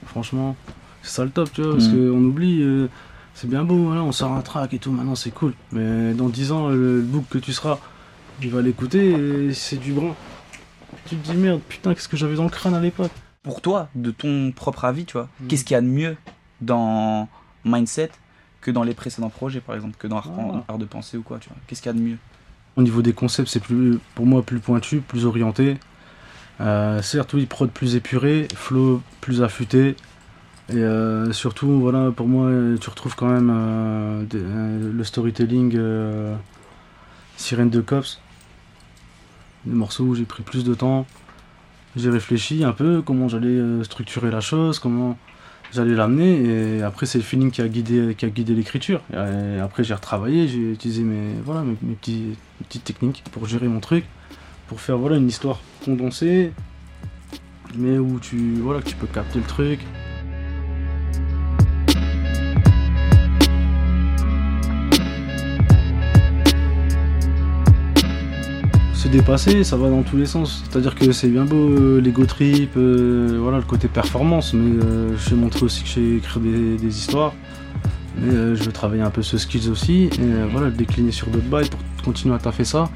Franchement, 0.06 0.54
c'est 1.02 1.10
ça 1.16 1.24
le 1.24 1.30
top, 1.30 1.50
tu 1.52 1.62
vois, 1.62 1.72
parce 1.72 1.88
Mhm. 1.88 2.10
qu'on 2.10 2.24
oublie. 2.24 2.62
euh, 2.62 2.88
c'est 3.34 3.49
bien 3.49 3.64
beau, 3.64 3.76
voilà, 3.76 4.02
on 4.02 4.12
sort 4.12 4.32
un 4.32 4.40
track 4.43 4.75
et 4.75 4.79
tout, 4.79 4.93
maintenant 4.93 5.14
c'est 5.14 5.31
cool. 5.31 5.55
Mais 5.73 6.12
dans 6.14 6.29
10 6.29 6.52
ans, 6.52 6.69
le, 6.69 7.00
book 7.00 7.25
que 7.31 7.38
tu 7.38 7.52
seras, 7.52 7.79
il 8.43 8.50
va 8.50 8.61
l'écouter 8.62 9.11
et 9.49 9.55
c'est 9.55 9.76
du 9.79 9.93
brin. 9.93 10.14
Tu 11.06 11.17
te 11.17 11.31
dis 11.31 11.37
merde, 11.37 11.61
putain, 11.69 11.94
qu'est-ce 11.94 12.08
que 12.08 12.17
j'avais 12.17 12.37
dans 12.37 12.44
le 12.44 12.50
crâne 12.50 12.75
à 12.75 12.81
l'époque 12.81 13.11
Pour 13.43 13.61
toi, 13.61 13.88
de 13.94 14.11
ton 14.11 14.52
propre 14.52 14.84
avis, 14.84 15.05
tu 15.05 15.14
vois, 15.14 15.29
Mm. 15.40 15.46
qu'est-ce 15.49 15.64
qu'il 15.64 15.75
y 15.75 15.79
a 15.79 15.81
de 15.81 15.87
mieux 15.87 16.17
dans 16.61 17.29
Mindset 17.64 18.11
que 18.61 18.70
dans 18.70 18.84
les 18.84 18.94
précédents 18.94 19.31
projets, 19.31 19.61
par 19.61 19.75
exemple, 19.75 19.96
que 19.99 20.06
dans 20.06 20.19
Art, 20.19 20.31
Ah. 20.38 20.64
Art 20.69 20.79
de 20.79 20.84
pensée 20.84 21.17
ou 21.17 21.23
quoi, 21.23 21.38
tu 21.38 21.49
vois 21.49 21.58
Qu'est-ce 21.67 21.82
qu'il 21.82 21.90
y 21.90 21.94
a 21.94 21.99
de 21.99 22.02
mieux? 22.05 22.19
Au 22.76 22.82
niveau 22.82 23.02
des 23.02 23.12
concepts, 23.12 23.49
c'est 23.49 23.61
plus, 23.61 23.99
pour 24.14 24.25
moi 24.26 24.43
plus 24.43 24.61
pointu, 24.61 25.00
plus 25.00 25.26
orienté. 25.26 25.76
Euh, 26.61 27.02
certes, 27.02 27.34
oui, 27.34 27.46
prod 27.46 27.70
plus 27.70 27.96
épuré, 27.96 28.46
flow 28.55 29.02
plus 29.20 29.43
affûté. 29.43 29.96
Et 30.72 30.76
euh, 30.76 31.32
surtout, 31.32 31.80
voilà, 31.80 32.10
pour 32.10 32.28
moi, 32.28 32.50
tu 32.80 32.88
retrouves 32.88 33.14
quand 33.14 33.28
même 33.28 33.50
euh, 33.50 34.24
euh, 34.34 34.92
le 34.92 35.04
storytelling 35.04 35.78
Sirène 37.36 37.70
de 37.70 37.80
Cops. 37.80 38.20
Des 39.66 39.74
morceaux 39.74 40.04
où 40.04 40.14
j'ai 40.14 40.24
pris 40.24 40.42
plus 40.42 40.64
de 40.64 40.74
temps. 40.74 41.06
J'ai 41.94 42.08
réfléchi 42.08 42.64
un 42.64 42.72
peu 42.72 43.02
comment 43.02 43.28
j'allais 43.28 43.84
structurer 43.84 44.30
la 44.30 44.40
chose, 44.40 44.78
comment 44.78 45.19
j'allais 45.72 45.94
l'amener. 45.94 46.78
Et 46.78 46.82
après, 46.82 47.04
c'est 47.04 47.19
le 47.19 47.24
feeling 47.24 47.50
qui 47.50 47.60
a 47.60 47.69
guidé, 47.69 48.54
l'écriture. 48.54 49.02
Après, 49.62 49.84
j'ai 49.84 49.94
retravaillé, 49.94 50.48
j'ai 50.48 50.72
utilisé 50.72 51.02
mes, 51.02 51.34
voilà, 51.44 51.64
mes, 51.64 51.94
petites 51.94 52.84
techniques 52.84 53.22
pour 53.30 53.46
gérer 53.46 53.69
mon 53.69 53.80
truc, 53.80 54.06
pour 54.69 54.80
faire 54.80 54.96
voilà, 54.96 55.16
une 55.16 55.28
histoire 55.28 55.60
condensée, 55.84 56.52
mais 57.76 57.98
où 57.98 58.19
tu, 58.19 58.54
voilà, 58.54 58.80
tu 58.80 58.96
peux 58.96 59.06
capter 59.06 59.38
le 59.38 59.46
truc. 59.46 59.80
Se 69.02 69.08
dépasser, 69.08 69.64
ça 69.64 69.76
va 69.76 69.90
dans 69.90 70.02
tous 70.02 70.16
les 70.16 70.26
sens. 70.26 70.62
C'est-à-dire 70.70 70.94
que 70.94 71.10
c'est 71.10 71.26
bien 71.28 71.44
beau 71.44 71.70
euh, 71.70 72.00
l'ego 72.00 72.25
trip, 72.25 72.70
euh, 72.76 73.37
voilà, 73.43 73.56
le 73.58 73.64
côté 73.64 73.88
performance, 73.88 74.54
mais 74.54 74.81
euh, 74.84 75.16
je 75.19 75.31
sais 75.31 75.34
montrer 75.34 75.64
aussi 75.64 75.82
que 75.82 75.88
je 75.88 75.93
sais 75.94 76.10
écrire 76.19 76.38
des, 76.40 76.76
des 76.76 76.99
histoires. 76.99 77.32
Mais 78.16 78.31
je 78.54 78.62
veux 78.62 78.70
travailler 78.70 79.02
un 79.02 79.10
peu 79.10 79.22
ce 79.22 79.38
skills 79.38 79.69
aussi, 79.70 80.04
et 80.04 80.10
voilà, 80.52 80.69
le 80.69 80.72
décliner 80.75 81.10
sur 81.10 81.26
d'autres 81.28 81.49
bails 81.49 81.69
pour 81.69 81.81
continuer 82.04 82.34
à 82.34 82.38
taffer 82.38 82.64
ça. 82.64 82.90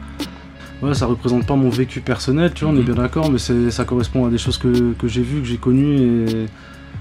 Voilà, 0.80 0.94
ça 0.94 1.06
représente 1.06 1.44
pas 1.46 1.56
mon 1.56 1.70
vécu 1.70 2.00
personnel, 2.02 2.52
tu 2.54 2.64
vois, 2.64 2.72
on 2.72 2.76
est 2.76 2.80
Mhm. 2.80 2.84
bien 2.84 2.94
d'accord, 2.96 3.30
mais 3.32 3.38
c'est- 3.38 3.70
ça 3.72 3.84
correspond 3.84 4.26
à 4.26 4.30
des 4.30 4.38
choses 4.38 4.58
que, 4.58 4.92
que 4.92 5.08
j'ai 5.08 5.22
vues, 5.22 5.40
que 5.40 5.46
j'ai 5.48 5.56
connues, 5.56 5.96
et 6.28 6.46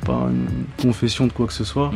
pas 0.06 0.30
une 0.32 0.48
confession 0.82 1.28
de 1.28 1.32
quoi 1.34 1.46
que 1.46 1.54
ce 1.54 1.66
soit. 1.66 1.92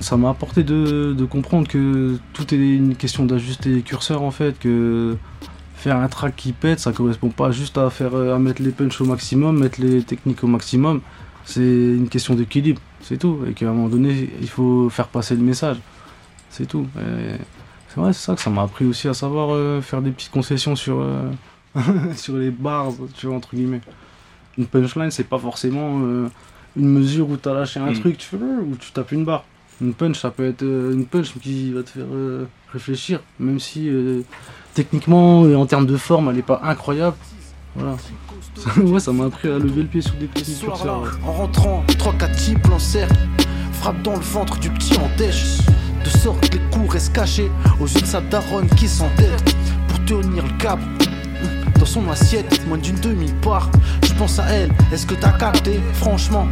Ça 0.00 0.16
m'a 0.16 0.30
apporté 0.30 0.64
de, 0.64 1.14
de 1.16 1.24
comprendre 1.26 1.68
que 1.68 2.16
tout 2.32 2.52
est 2.54 2.58
une 2.58 2.96
question 2.96 3.26
d'ajuster 3.26 3.68
les 3.68 3.82
curseurs 3.82 4.22
en 4.22 4.30
fait, 4.30 4.58
que 4.58 5.16
faire 5.80 5.96
un 5.96 6.08
track 6.08 6.36
qui 6.36 6.52
pète, 6.52 6.78
ça 6.78 6.92
correspond 6.92 7.30
pas 7.30 7.50
juste 7.50 7.78
à 7.78 7.88
faire 7.90 8.14
à 8.14 8.38
mettre 8.38 8.62
les 8.62 8.70
punchs 8.70 9.00
au 9.00 9.04
maximum, 9.06 9.58
mettre 9.58 9.80
les 9.80 10.02
techniques 10.02 10.44
au 10.44 10.46
maximum. 10.46 11.00
C'est 11.44 11.60
une 11.62 12.08
question 12.08 12.34
d'équilibre, 12.34 12.80
c'est 13.00 13.16
tout. 13.18 13.38
Et 13.48 13.52
qu'à 13.54 13.68
un 13.68 13.72
moment 13.72 13.88
donné, 13.88 14.30
il 14.40 14.48
faut 14.48 14.88
faire 14.90 15.08
passer 15.08 15.34
le 15.34 15.42
message. 15.42 15.78
C'est 16.50 16.66
tout. 16.66 16.86
C'est 17.88 18.00
vrai, 18.00 18.12
c'est 18.12 18.24
ça 18.26 18.34
que 18.34 18.40
ça 18.40 18.50
m'a 18.50 18.62
appris 18.62 18.84
aussi 18.84 19.08
à 19.08 19.14
savoir 19.14 19.48
euh, 19.52 19.80
faire 19.80 20.00
des 20.02 20.10
petites 20.12 20.30
concessions 20.30 20.76
sur, 20.76 21.00
euh, 21.00 21.28
sur 22.14 22.36
les 22.36 22.50
bars, 22.50 22.92
tu 23.16 23.26
vois, 23.26 23.36
entre 23.36 23.54
guillemets. 23.56 23.80
Une 24.58 24.66
punchline, 24.66 25.10
c'est 25.10 25.24
pas 25.28 25.38
forcément 25.38 26.00
euh, 26.02 26.28
une 26.76 26.88
mesure 26.88 27.28
où 27.30 27.36
t'as 27.36 27.52
lâché 27.54 27.80
un 27.80 27.90
Mm. 27.90 27.98
truc, 28.00 28.18
tu 28.18 28.26
fais, 28.26 28.36
euh, 28.36 28.60
ou 28.62 28.76
tu 28.76 28.92
tapes 28.92 29.10
une 29.12 29.24
barre. 29.24 29.44
Une 29.80 29.94
punch, 29.94 30.18
ça 30.20 30.30
peut 30.30 30.46
être 30.46 30.62
euh, 30.62 30.92
une 30.92 31.06
punch 31.06 31.32
qui 31.40 31.72
va 31.72 31.82
te 31.82 31.90
faire 31.90 32.04
euh, 32.12 32.44
réfléchir, 32.70 33.20
même 33.38 33.58
si 33.58 33.88
euh, 33.88 34.20
techniquement 34.74 35.48
et 35.48 35.54
en 35.54 35.64
termes 35.64 35.86
de 35.86 35.96
forme, 35.96 36.28
elle 36.30 36.38
est 36.38 36.42
pas 36.42 36.60
incroyable. 36.62 37.16
Voilà. 37.74 37.96
ouais, 38.76 39.00
ça 39.00 39.12
m'a 39.12 39.24
appris 39.24 39.48
à 39.48 39.58
lever 39.58 39.82
le 39.82 39.88
pied 39.88 40.02
sur 40.02 40.14
des 40.14 40.26
petits 40.26 40.60
ouais. 40.66 40.90
en 41.24 41.32
rentrant, 41.32 41.82
3-4 41.88 42.36
types 42.36 42.68
en 42.70 42.78
cercle, 42.78 43.16
frappe 43.72 44.02
dans 44.02 44.16
le 44.16 44.20
ventre 44.20 44.58
du 44.58 44.68
petit 44.70 44.98
en 44.98 45.08
dèche. 45.16 45.58
De 46.04 46.08
sorte 46.10 46.48
que 46.48 46.56
les 46.56 46.62
coups 46.70 46.90
restent 46.90 47.14
cachés 47.14 47.50
aux 47.78 47.86
yeux 47.86 48.00
de 48.00 48.06
sa 48.06 48.20
daronne 48.20 48.68
qui 48.70 48.88
s'entête 48.88 49.54
pour 49.88 50.04
tenir 50.04 50.44
le 50.44 50.58
cap. 50.58 50.78
Dans 51.78 51.86
son 51.86 52.06
assiette, 52.10 52.66
moins 52.66 52.78
d'une 52.78 52.98
demi-part. 53.00 53.70
Je 54.02 54.12
pense 54.14 54.38
à 54.38 54.46
elle, 54.50 54.70
est-ce 54.92 55.06
que 55.06 55.14
t'as 55.14 55.32
capté? 55.32 55.80
Franchement. 55.94 56.46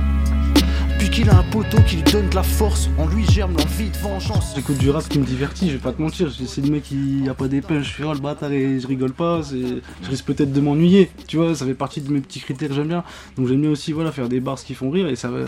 Puis 0.99 1.11
qu'il 1.11 1.31
a 1.31 1.39
un 1.39 1.45
poteau 1.45 1.79
qui 1.87 1.97
lui 1.97 2.03
donne 2.03 2.29
de 2.29 2.35
la 2.35 2.43
force, 2.43 2.91
en 2.99 3.07
lui 3.07 3.25
germe 3.25 3.57
l'envie 3.57 3.89
de 3.89 3.97
vengeance. 3.99 4.53
J'écoute 4.57 4.79
du 4.79 4.91
rap 4.91 5.09
qui 5.09 5.19
me 5.19 5.25
divertit, 5.25 5.69
je 5.69 5.75
vais 5.75 5.79
pas 5.79 5.93
te 5.93 6.03
mentir. 6.03 6.31
C'est 6.33 6.61
le 6.61 6.71
mec 6.71 6.83
qui 6.83 7.23
a 7.29 7.35
pas 7.35 7.47
des 7.47 7.61
punchs, 7.61 7.85
je 7.85 7.93
fais 7.93 8.05
oh 8.05 8.13
le 8.13 8.19
bâtard 8.19 8.51
et 8.51 8.81
je 8.81 8.87
rigole 8.87 9.13
pas. 9.13 9.41
Je 9.43 10.11
risque 10.11 10.25
peut-être 10.25 10.53
de 10.53 10.61
m'ennuyer, 10.61 11.11
tu 11.27 11.37
vois, 11.37 11.55
ça 11.55 11.65
fait 11.65 11.75
partie 11.75 12.01
de 12.01 12.13
mes 12.13 12.21
petits 12.21 12.41
critères 12.41 12.69
que 12.69 12.75
j'aime 12.75 12.89
bien. 12.89 13.05
Donc 13.37 13.47
j'aime 13.47 13.61
bien 13.61 13.71
aussi 13.71 13.93
voilà, 13.93 14.11
faire 14.11 14.29
des 14.29 14.41
bars 14.41 14.59
qui 14.59 14.75
font 14.75 14.91
rire 14.91 15.09
et 15.09 15.17
ça 15.17 15.31
va. 15.31 15.47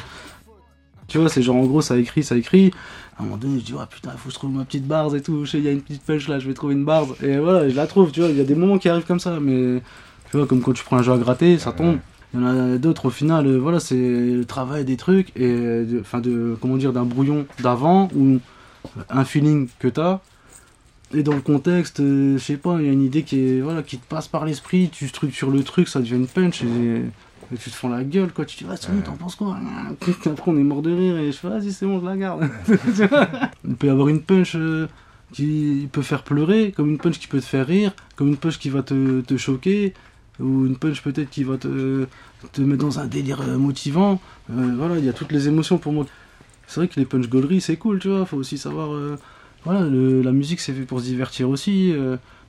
Tu 1.09 1.19
vois, 1.19 1.29
c'est 1.29 1.43
genre 1.43 1.57
en 1.57 1.67
gros 1.67 1.83
ça 1.83 1.99
écrit, 1.99 2.23
ça 2.23 2.37
écrit. 2.37 2.71
À 3.19 3.23
un 3.23 3.25
moment 3.25 3.37
donné, 3.37 3.59
je 3.59 3.65
dis, 3.65 3.75
oh 3.75 3.81
putain, 3.91 4.11
il 4.15 4.19
faut 4.19 4.29
que 4.29 4.35
je 4.35 4.39
trouve 4.39 4.53
ma 4.53 4.65
petite 4.65 4.87
barre 4.87 5.15
et 5.17 5.21
tout. 5.21 5.45
Je 5.45 5.51
sais, 5.51 5.59
il 5.59 5.65
y 5.65 5.69
a 5.69 5.73
une 5.73 5.83
petite 5.83 6.03
punch 6.03 6.29
là, 6.29 6.39
je 6.39 6.47
vais 6.47 6.55
trouver 6.55 6.75
une 6.75 6.85
barre. 6.85 7.07
Et 7.23 7.39
voilà, 7.39 7.69
je 7.69 7.75
la 7.75 7.87
trouve, 7.89 8.13
tu 8.13 8.21
vois. 8.21 8.29
Il 8.29 8.37
y 8.37 8.41
a 8.41 8.45
des 8.45 8.55
moments 8.55 8.79
qui 8.79 8.89
arrivent 8.89 9.05
comme 9.05 9.21
ça, 9.21 9.39
mais 9.41 9.83
tu 10.31 10.37
vois, 10.37 10.47
comme 10.47 10.61
quand 10.61 10.73
tu 10.73 10.85
prends 10.85 10.99
un 10.99 11.03
jeu 11.03 11.13
à 11.13 11.19
gratter, 11.19 11.59
ça 11.59 11.73
tombe. 11.73 11.99
Il 12.33 12.41
y 12.41 12.43
en 12.43 12.47
a 12.47 12.79
d'autres 12.79 13.07
au 13.07 13.11
final, 13.11 13.47
euh, 13.47 13.59
voilà, 13.59 13.81
c'est 13.81 13.97
le 13.97 14.45
travail 14.45 14.85
des 14.85 14.97
trucs 14.97 15.33
et 15.37 15.49
de- 15.53 15.99
enfin 16.01 16.21
de 16.21 16.57
comment 16.61 16.77
dire 16.77 16.93
d'un 16.93 17.05
brouillon 17.05 17.45
d'avant 17.61 18.09
ou 18.15 18.39
un 19.09 19.25
feeling 19.25 19.69
que 19.79 19.89
t'as. 19.89 20.21
Et 21.13 21.25
dans 21.25 21.35
le 21.35 21.41
contexte, 21.41 21.99
euh, 21.99 22.39
je 22.39 22.43
sais 22.45 22.57
pas, 22.57 22.77
il 22.79 22.87
y 22.87 22.89
a 22.89 22.93
une 22.93 23.03
idée 23.03 23.25
qui 23.25 23.41
est 23.41 23.61
voilà 23.61 23.83
qui 23.83 23.99
te 23.99 24.07
passe 24.07 24.29
par 24.29 24.45
l'esprit, 24.45 24.91
tu 24.93 25.09
structures 25.09 25.51
le 25.51 25.65
truc, 25.65 25.89
ça 25.89 25.99
devient 25.99 26.15
une 26.15 26.29
punch 26.29 26.63
et, 26.63 26.67
et 27.53 27.57
tu 27.59 27.69
te 27.69 27.75
fends 27.75 27.89
la 27.89 28.05
gueule 28.05 28.33
quoi, 28.33 28.45
tu 28.45 28.57
te 28.57 28.63
dis 28.63 28.71
ah 28.73 28.77
Sony, 28.77 29.03
t'en 29.03 29.17
penses 29.17 29.35
quoi? 29.35 29.57
Après 30.01 30.51
on 30.53 30.57
est 30.57 30.63
mort 30.63 30.83
de 30.83 30.93
rire 30.95 31.17
et 31.17 31.33
je 31.33 31.37
fais 31.37 31.49
vas-y 31.49 31.73
c'est 31.73 31.85
bon 31.85 31.99
je 31.99 32.05
la 32.07 32.17
garde. 32.17 32.49
Il 33.69 33.75
peut 33.75 33.89
y 33.89 33.91
avoir 33.91 34.07
une 34.09 34.21
punch 34.23 34.55
euh, 34.55 34.87
qui 35.33 35.89
peut 35.91 36.03
faire 36.03 36.23
pleurer, 36.23 36.73
comme 36.77 36.91
une 36.91 36.99
punch 36.99 37.19
qui 37.19 37.27
peut 37.27 37.41
te 37.41 37.45
faire 37.45 37.67
rire, 37.67 37.93
comme 38.15 38.29
une 38.29 38.37
punch 38.37 38.59
qui 38.61 38.69
va 38.69 38.83
te, 38.85 39.21
te 39.23 39.37
choquer, 39.37 39.95
ou 40.41 40.67
une 40.67 40.77
punch 40.77 41.03
peut-être 41.03 41.31
qui 41.31 41.45
va 41.45 41.57
te, 41.57 42.07
te 42.53 42.61
mettre 42.61 42.83
dans 42.83 42.99
un 42.99 43.07
délire 43.07 43.41
euh, 43.43 43.57
motivant. 43.57 44.21
Euh, 44.51 44.75
voilà, 44.77 44.99
il 44.99 45.05
y 45.05 45.09
a 45.09 45.13
toutes 45.13 45.33
les 45.33 45.49
émotions 45.49 45.79
pour 45.79 45.93
moi. 45.93 46.07
C'est 46.67 46.81
vrai 46.81 46.89
que 46.89 46.99
les 46.99 47.07
punch 47.07 47.29
gauleries 47.29 47.61
c'est 47.61 47.77
cool, 47.77 47.99
tu 47.99 48.09
vois, 48.09 48.25
faut 48.27 48.37
aussi 48.37 48.59
savoir. 48.59 48.93
euh, 48.93 49.17
voilà, 49.65 49.81
la 49.81 50.33
musique 50.33 50.61
c'est 50.61 50.73
fait 50.73 50.83
pour 50.83 51.01
se 51.01 51.05
divertir 51.05 51.51
aussi. 51.51 51.93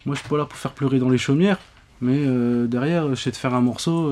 moi 0.06 0.16
je 0.16 0.22
suis 0.22 0.30
pas 0.30 0.38
là 0.38 0.46
pour 0.46 0.58
faire 0.58 0.72
pleurer 0.72 0.98
dans 0.98 1.10
les 1.10 1.18
chaumières, 1.18 1.58
mais 2.00 2.26
derrière 2.68 3.10
je 3.10 3.22
sais 3.22 3.32
de 3.32 3.36
faire 3.36 3.54
un 3.54 3.60
morceau. 3.60 4.10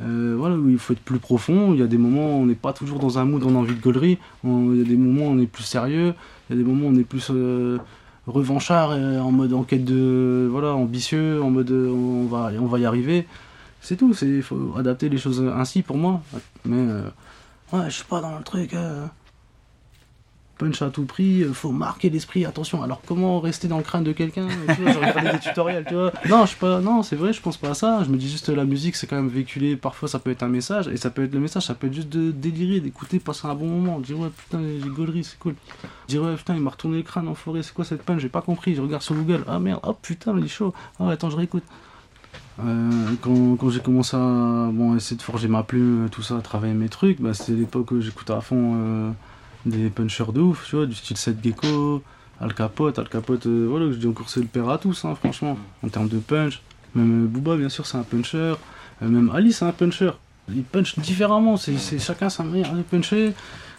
voilà, 0.00 0.56
où 0.56 0.68
il 0.68 0.78
faut 0.78 0.92
être 0.92 1.04
plus 1.04 1.20
profond. 1.20 1.72
Il 1.72 1.78
y 1.78 1.84
a 1.84 1.86
des 1.86 1.98
moments 1.98 2.36
où 2.36 2.42
on 2.42 2.46
n'est 2.46 2.56
pas 2.56 2.72
toujours 2.72 2.98
dans 2.98 3.20
un 3.20 3.24
mood, 3.24 3.44
on 3.44 3.54
envie 3.54 3.76
de 3.76 3.80
gaulerie. 3.80 4.18
Il 4.42 4.76
y 4.76 4.80
a 4.80 4.84
des 4.84 4.96
moments 4.96 5.26
où 5.30 5.34
on 5.34 5.38
est 5.38 5.46
plus 5.46 5.62
sérieux. 5.62 6.14
Il 6.50 6.56
y 6.56 6.58
a 6.58 6.62
des 6.64 6.68
moments 6.68 6.88
où 6.88 6.90
on 6.90 6.96
est 6.96 7.04
plus 7.04 7.30
revanchard, 8.26 8.90
euh, 8.90 9.18
en 9.20 9.30
mode 9.30 9.52
enquête 9.52 9.84
de. 9.84 10.48
Voilà, 10.50 10.74
ambitieux, 10.74 11.42
en 11.42 11.50
mode 11.50 11.70
euh, 11.70 11.88
on 11.88 12.26
va, 12.26 12.50
on 12.60 12.66
va 12.66 12.78
y 12.78 12.84
arriver. 12.84 13.26
C'est 13.80 13.96
tout, 13.96 14.14
il 14.22 14.42
faut 14.42 14.74
adapter 14.76 15.08
les 15.08 15.18
choses 15.18 15.42
ainsi 15.54 15.82
pour 15.82 15.96
moi. 15.96 16.20
Mais 16.64 16.76
euh, 16.76 17.02
ouais, 17.72 17.84
je 17.86 17.96
suis 17.96 18.04
pas 18.04 18.20
dans 18.20 18.36
le 18.36 18.42
truc. 18.42 18.74
Euh. 20.62 20.66
punch 20.66 20.82
à 20.82 20.90
tout 20.90 21.04
prix, 21.04 21.42
euh, 21.42 21.52
faut 21.52 21.70
marquer 21.70 22.10
l'esprit, 22.10 22.44
attention. 22.44 22.82
Alors 22.82 23.00
comment 23.06 23.40
rester 23.40 23.68
dans 23.68 23.78
le 23.78 23.82
crâne 23.82 24.04
de 24.04 24.12
quelqu'un 24.12 24.48
je 24.68 24.98
regardais 24.98 25.32
des 25.32 25.38
tutoriels, 25.38 25.84
tu 25.86 25.94
vois. 25.94 26.12
Non, 26.28 26.46
je 26.46 26.56
pas, 26.56 26.80
non, 26.80 27.02
c'est 27.02 27.16
vrai, 27.16 27.32
je 27.32 27.40
pense 27.40 27.56
pas 27.56 27.70
à 27.70 27.74
ça. 27.74 28.02
Je 28.04 28.10
me 28.10 28.16
dis 28.16 28.28
juste 28.30 28.48
la 28.48 28.64
musique, 28.64 28.96
c'est 28.96 29.06
quand 29.06 29.16
même 29.16 29.28
véhiculé. 29.28 29.76
Parfois, 29.76 30.08
ça 30.08 30.18
peut 30.18 30.30
être 30.30 30.42
un 30.42 30.48
message, 30.48 30.88
et 30.88 30.96
ça 30.96 31.10
peut 31.10 31.24
être 31.24 31.34
le 31.34 31.40
message, 31.40 31.66
ça 31.66 31.74
peut 31.74 31.86
être 31.86 31.94
juste 31.94 32.08
de 32.08 32.30
délirer, 32.30 32.80
d'écouter, 32.80 33.18
passer 33.18 33.46
un 33.46 33.54
bon 33.54 33.66
moment, 33.66 34.00
dire 34.00 34.18
ouais 34.18 34.30
putain, 34.36 34.60
j'ai 34.82 34.88
gaulerie, 34.88 35.24
c'est 35.24 35.38
cool. 35.38 35.54
Dire 36.08 36.22
ouais 36.22 36.36
putain, 36.36 36.54
il 36.54 36.60
m'a 36.60 36.70
retourné 36.70 36.98
le 36.98 37.02
crâne 37.02 37.28
en 37.28 37.34
forêt, 37.34 37.62
c'est 37.62 37.74
quoi 37.74 37.84
cette 37.84 38.02
punch 38.02 38.20
J'ai 38.20 38.28
pas 38.28 38.42
compris. 38.42 38.74
Je 38.74 38.82
regarde 38.82 39.02
sur 39.02 39.14
Google, 39.14 39.44
ah 39.48 39.58
merde, 39.58 39.80
oh 39.84 39.94
putain, 40.00 40.36
il 40.38 40.44
est 40.44 40.48
chaud. 40.48 40.72
Ah 40.98 41.10
attends, 41.10 41.30
je 41.30 41.36
réécoute. 41.36 41.64
Euh, 42.64 43.10
quand, 43.20 43.56
quand 43.56 43.70
j'ai 43.70 43.80
commencé 43.80 44.16
à 44.16 44.70
bon, 44.72 44.96
essayer 44.96 45.16
de 45.16 45.22
forger 45.22 45.48
ma 45.48 45.62
plume, 45.62 46.08
tout 46.10 46.22
ça, 46.22 46.40
travailler 46.40 46.72
mes 46.72 46.88
trucs, 46.88 47.20
bah, 47.20 47.34
c'était 47.34 47.52
l'époque 47.52 47.90
où 47.90 48.00
j'écoutais 48.00 48.32
à 48.32 48.40
fond 48.40 48.74
euh, 48.76 49.10
des 49.66 49.90
punchers 49.90 50.32
de 50.32 50.40
ouf, 50.40 50.66
tu 50.68 50.76
vois, 50.76 50.86
du 50.86 50.94
style 50.94 51.16
Seth 51.16 51.42
Gecko, 51.42 52.02
Al 52.40 52.54
Capote, 52.54 52.98
Al 52.98 53.08
Capote, 53.08 53.46
euh, 53.46 53.66
voilà, 53.68 53.90
je 53.90 53.96
dis 53.96 54.06
encore 54.06 54.28
c'est 54.28 54.40
le 54.40 54.46
père 54.46 54.68
à 54.68 54.78
tous, 54.78 55.04
hein, 55.04 55.14
franchement, 55.14 55.58
en 55.82 55.88
termes 55.88 56.08
de 56.08 56.18
punch. 56.18 56.62
Même 56.94 57.24
euh, 57.24 57.26
Booba, 57.26 57.56
bien 57.56 57.68
sûr, 57.68 57.86
c'est 57.86 57.98
un 57.98 58.02
puncher. 58.02 58.54
Euh, 59.02 59.08
même 59.08 59.30
Ali, 59.34 59.52
c'est 59.52 59.64
un 59.64 59.72
puncher. 59.72 60.12
Il 60.48 60.62
punch 60.62 60.98
différemment, 60.98 61.56
c'est 61.56 61.98
chacun 61.98 62.30
sa 62.30 62.44
manière 62.44 62.72
de 62.72 62.82
puncher, 62.82 63.34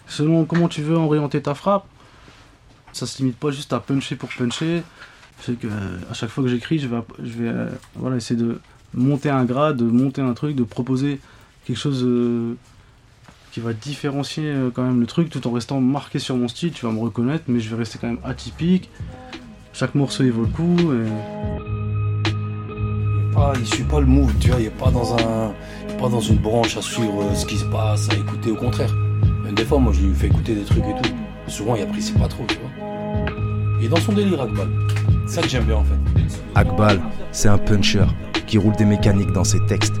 selon 0.06 0.44
comment 0.44 0.68
tu 0.68 0.82
veux 0.82 0.96
orienter 0.96 1.40
ta 1.40 1.54
frappe. 1.54 1.86
Ça 2.92 3.06
se 3.06 3.18
limite 3.18 3.36
pas 3.36 3.50
juste 3.50 3.72
à 3.72 3.80
puncher 3.80 4.16
pour 4.16 4.28
puncher. 4.28 4.82
C'est 5.40 5.58
que 5.58 5.68
à 6.10 6.14
chaque 6.14 6.30
fois 6.30 6.44
que 6.44 6.50
j'écris, 6.50 6.78
je 6.78 6.88
vais, 6.88 6.98
je 7.22 7.42
vais 7.42 7.54
voilà, 7.94 8.16
essayer 8.16 8.38
de 8.38 8.60
monter 8.92 9.30
un 9.30 9.44
grade, 9.44 9.76
de 9.78 9.84
monter 9.84 10.20
un 10.20 10.34
truc, 10.34 10.56
de 10.56 10.64
proposer 10.64 11.20
quelque 11.64 11.78
chose 11.78 12.04
qui 13.58 13.64
va 13.64 13.72
différencier 13.72 14.44
euh, 14.44 14.70
quand 14.72 14.84
même 14.84 15.00
le 15.00 15.06
truc 15.06 15.30
tout 15.30 15.44
en 15.48 15.50
restant 15.50 15.80
marqué 15.80 16.20
sur 16.20 16.36
mon 16.36 16.46
style. 16.46 16.70
Tu 16.70 16.86
vas 16.86 16.92
me 16.92 17.00
reconnaître, 17.00 17.44
mais 17.48 17.58
je 17.58 17.68
vais 17.70 17.76
rester 17.76 17.98
quand 18.00 18.06
même 18.06 18.20
atypique. 18.22 18.88
Chaque 19.72 19.96
morceau 19.96 20.22
il 20.22 20.30
vaut 20.30 20.42
le 20.42 20.48
coup. 20.48 20.76
Et... 20.92 21.06
pas, 23.34 23.52
il 23.58 23.66
suit 23.66 23.82
pas 23.82 23.98
le 23.98 24.06
move, 24.06 24.32
tu 24.38 24.50
vois, 24.50 24.60
il 24.60 24.66
est 24.66 24.70
pas 24.70 24.92
dans 24.92 25.12
un, 25.14 25.52
pas 25.98 26.08
dans 26.08 26.20
une 26.20 26.36
branche 26.36 26.76
à 26.76 26.82
suivre 26.82 27.22
euh, 27.22 27.34
ce 27.34 27.46
qui 27.46 27.56
se 27.56 27.64
passe, 27.64 28.08
à 28.10 28.14
écouter, 28.14 28.52
au 28.52 28.56
contraire. 28.56 28.94
Même 29.44 29.54
des 29.54 29.64
fois, 29.64 29.80
moi, 29.80 29.92
je 29.92 30.06
lui 30.06 30.14
fais 30.14 30.28
écouter 30.28 30.54
des 30.54 30.64
trucs 30.64 30.84
et 30.84 30.94
tout. 31.02 31.10
Souvent, 31.48 31.74
il 31.74 31.82
apprécie 31.82 32.12
pas 32.12 32.28
trop, 32.28 32.44
tu 32.46 32.58
vois. 32.58 32.70
Il 33.80 33.86
est 33.86 33.88
dans 33.88 33.96
son 33.96 34.12
délire, 34.12 34.40
Akbal. 34.40 34.68
C'est 35.26 35.34
ça 35.36 35.42
que 35.42 35.48
j'aime 35.48 35.64
bien, 35.64 35.76
en 35.76 35.84
fait. 35.84 35.98
Akbal, 36.54 37.00
c'est 37.32 37.48
un 37.48 37.58
puncher 37.58 38.06
qui 38.46 38.56
roule 38.56 38.76
des 38.76 38.84
mécaniques 38.84 39.32
dans 39.32 39.44
ses 39.44 39.64
textes, 39.66 39.96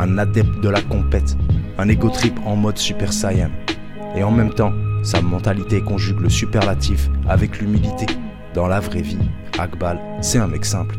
un 0.00 0.18
adepte 0.18 0.60
de 0.60 0.68
la 0.68 0.80
compète, 0.82 1.36
un 1.78 1.88
ego 1.88 2.08
trip 2.08 2.38
en 2.44 2.56
mode 2.56 2.78
Super 2.78 3.12
Saiyan. 3.12 3.50
Et 4.16 4.22
en 4.22 4.30
même 4.30 4.52
temps, 4.52 4.72
sa 5.02 5.20
mentalité 5.20 5.80
conjugue 5.82 6.20
le 6.20 6.30
superlatif 6.30 7.08
avec 7.28 7.60
l'humilité. 7.60 8.06
Dans 8.54 8.66
la 8.66 8.80
vraie 8.80 9.02
vie, 9.02 9.18
Akbal, 9.58 10.00
c'est 10.22 10.38
un 10.38 10.46
mec 10.46 10.64
simple. 10.64 10.96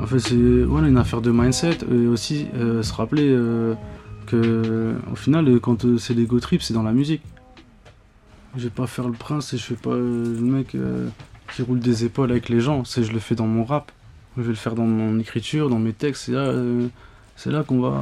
En 0.00 0.06
fait, 0.06 0.18
c'est 0.18 0.34
une 0.34 0.98
affaire 0.98 1.20
de 1.20 1.30
mindset 1.30 1.78
et 1.90 2.06
aussi 2.06 2.48
euh, 2.56 2.82
se 2.82 2.92
rappeler 2.92 3.28
euh, 3.30 3.74
que 4.26 4.94
au 5.10 5.14
final, 5.14 5.60
quand 5.60 5.84
euh, 5.84 5.98
c'est 5.98 6.14
l'ego 6.14 6.40
trip, 6.40 6.60
c'est 6.62 6.74
dans 6.74 6.82
la 6.82 6.92
musique. 6.92 7.22
Je 8.56 8.64
vais 8.64 8.70
pas 8.70 8.86
faire 8.86 9.06
le 9.06 9.14
prince 9.14 9.52
et 9.54 9.56
je 9.56 9.62
fais 9.62 9.76
pas 9.76 9.90
euh, 9.90 10.24
le 10.24 10.44
mec 10.44 10.76
qui 11.54 11.62
roule 11.62 11.80
des 11.80 12.04
épaules 12.04 12.30
avec 12.32 12.48
les 12.48 12.60
gens. 12.60 12.84
C'est 12.84 13.04
je 13.04 13.12
le 13.12 13.20
fais 13.20 13.34
dans 13.34 13.46
mon 13.46 13.64
rap. 13.64 13.92
Je 14.36 14.42
vais 14.42 14.48
le 14.48 14.54
faire 14.54 14.74
dans 14.74 14.86
mon 14.86 15.18
écriture, 15.20 15.70
dans 15.70 15.78
mes 15.78 15.92
textes. 15.92 16.30
C'est 17.36 17.50
là 17.50 17.62
qu'on 17.62 17.80
va, 17.80 17.94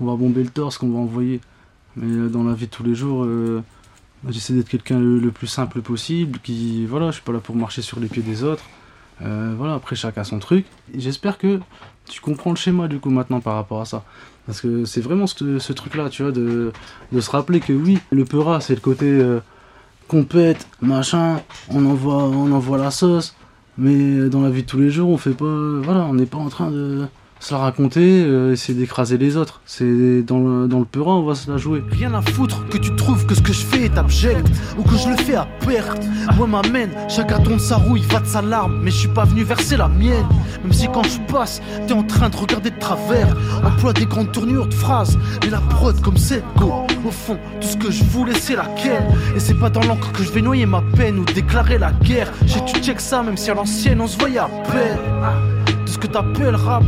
on 0.00 0.06
va 0.06 0.16
bomber 0.16 0.42
le 0.42 0.50
torse, 0.50 0.78
qu'on 0.78 0.90
va 0.90 0.98
envoyer. 0.98 1.40
Mais 1.96 2.12
euh, 2.12 2.28
dans 2.28 2.44
la 2.44 2.54
vie 2.54 2.66
de 2.66 2.70
tous 2.70 2.82
les 2.82 2.94
jours, 2.94 3.24
euh, 3.24 3.62
j'essaie 4.28 4.52
d'être 4.54 4.68
quelqu'un 4.68 4.98
le, 4.98 5.30
plus 5.30 5.46
simple 5.46 5.80
possible. 5.80 6.38
Qui, 6.42 6.86
voilà, 6.86 7.08
je 7.08 7.16
suis 7.16 7.22
pas 7.22 7.32
là 7.32 7.40
pour 7.40 7.56
marcher 7.56 7.82
sur 7.82 8.00
les 8.00 8.08
pieds 8.08 8.22
des 8.22 8.42
autres. 8.42 8.64
Euh, 9.22 9.54
voilà, 9.56 9.74
après 9.74 9.96
chacun 9.96 10.24
son 10.24 10.38
truc. 10.38 10.66
J'espère 10.96 11.38
que 11.38 11.60
tu 12.08 12.20
comprends 12.20 12.50
le 12.50 12.56
schéma 12.56 12.88
du 12.88 12.98
coup 12.98 13.10
maintenant 13.10 13.40
par 13.40 13.54
rapport 13.54 13.80
à 13.80 13.84
ça. 13.84 14.04
Parce 14.46 14.60
que 14.60 14.84
c'est 14.84 15.00
vraiment 15.00 15.26
ce, 15.26 15.72
truc-là, 15.72 16.10
tu 16.10 16.22
vois, 16.22 16.32
de, 16.32 16.72
se 17.18 17.30
rappeler 17.30 17.60
que 17.60 17.72
oui, 17.72 17.98
le 18.10 18.24
peura, 18.24 18.60
c'est 18.60 18.74
le 18.74 18.80
côté 18.80 19.22
compète, 20.06 20.68
machin, 20.82 21.40
on 21.70 21.86
envoie, 21.86 22.24
on 22.24 22.52
envoie 22.52 22.76
la 22.76 22.90
sauce. 22.90 23.34
Mais 23.78 24.28
dans 24.28 24.42
la 24.42 24.50
vie 24.50 24.62
de 24.62 24.66
tous 24.66 24.78
les 24.78 24.90
jours, 24.90 25.08
on 25.08 25.16
fait 25.16 25.32
pas. 25.32 25.80
Voilà, 25.82 26.04
on 26.04 26.14
n'est 26.14 26.26
pas 26.26 26.36
en 26.36 26.50
train 26.50 26.70
de 26.70 27.06
se 27.44 27.52
la 27.52 27.60
raconter, 27.60 28.24
euh, 28.24 28.52
essayer 28.52 28.78
d'écraser 28.78 29.18
les 29.18 29.36
autres. 29.36 29.60
C'est 29.66 30.22
dans 30.22 30.38
le, 30.38 30.66
dans 30.66 30.78
le 30.78 30.86
peura, 30.86 31.14
on 31.16 31.24
va 31.24 31.34
se 31.34 31.50
la 31.50 31.58
jouer. 31.58 31.84
Rien 31.90 32.14
à 32.14 32.22
foutre 32.22 32.66
que 32.68 32.78
tu 32.78 32.96
trouves 32.96 33.26
que 33.26 33.34
ce 33.34 33.42
que 33.42 33.52
je 33.52 33.60
fais 33.60 33.84
est 33.84 33.98
abject 33.98 34.46
ou 34.78 34.82
que 34.82 34.96
je 34.96 35.10
le 35.10 35.16
fais 35.16 35.34
à 35.34 35.46
perte. 35.66 36.02
Moi 36.38 36.46
m'amène, 36.46 36.90
chacun 37.08 37.38
tourne 37.40 37.58
sa 37.58 37.76
roue, 37.76 37.98
il 37.98 38.06
va 38.06 38.20
de 38.20 38.26
sa 38.26 38.40
larme, 38.40 38.80
mais 38.82 38.90
je 38.90 38.96
suis 38.96 39.08
pas 39.08 39.24
venu 39.24 39.44
verser 39.44 39.76
la 39.76 39.88
mienne. 39.88 40.26
Même 40.62 40.72
si 40.72 40.88
quand 40.88 41.02
je 41.02 41.20
passe, 41.30 41.60
t'es 41.86 41.92
en 41.92 42.02
train 42.02 42.30
de 42.30 42.36
regarder 42.36 42.70
de 42.70 42.78
travers. 42.78 43.36
Emploie 43.62 43.92
des 43.92 44.06
grandes 44.06 44.32
tournures 44.32 44.66
de 44.66 44.74
phrases, 44.74 45.18
mais 45.42 45.50
la 45.50 45.60
prod 45.60 46.00
comme 46.00 46.16
cette 46.16 46.44
go. 46.56 46.72
Au 47.06 47.10
fond, 47.10 47.36
tout 47.60 47.68
ce 47.68 47.76
que 47.76 47.90
je 47.90 48.04
voulais 48.04 48.34
c'est 48.34 48.56
laquelle. 48.56 49.06
Et 49.36 49.40
c'est 49.40 49.58
pas 49.58 49.68
dans 49.68 49.82
l'encre 49.82 50.12
que 50.12 50.22
je 50.22 50.32
vais 50.32 50.40
noyer 50.40 50.64
ma 50.64 50.82
peine 50.96 51.18
ou 51.18 51.24
déclarer 51.26 51.76
la 51.76 51.92
guerre. 51.92 52.32
J'ai 52.46 52.64
tu 52.64 52.80
check 52.80 53.00
ça, 53.00 53.22
même 53.22 53.36
si 53.36 53.50
à 53.50 53.54
l'ancienne 53.54 54.00
on 54.00 54.06
se 54.06 54.16
voyait 54.16 54.38
à 54.38 54.48
peine. 54.72 54.98
De 55.84 55.90
ce 55.90 55.98
que 55.98 56.06
t'appelles 56.06 56.56
rap. 56.56 56.82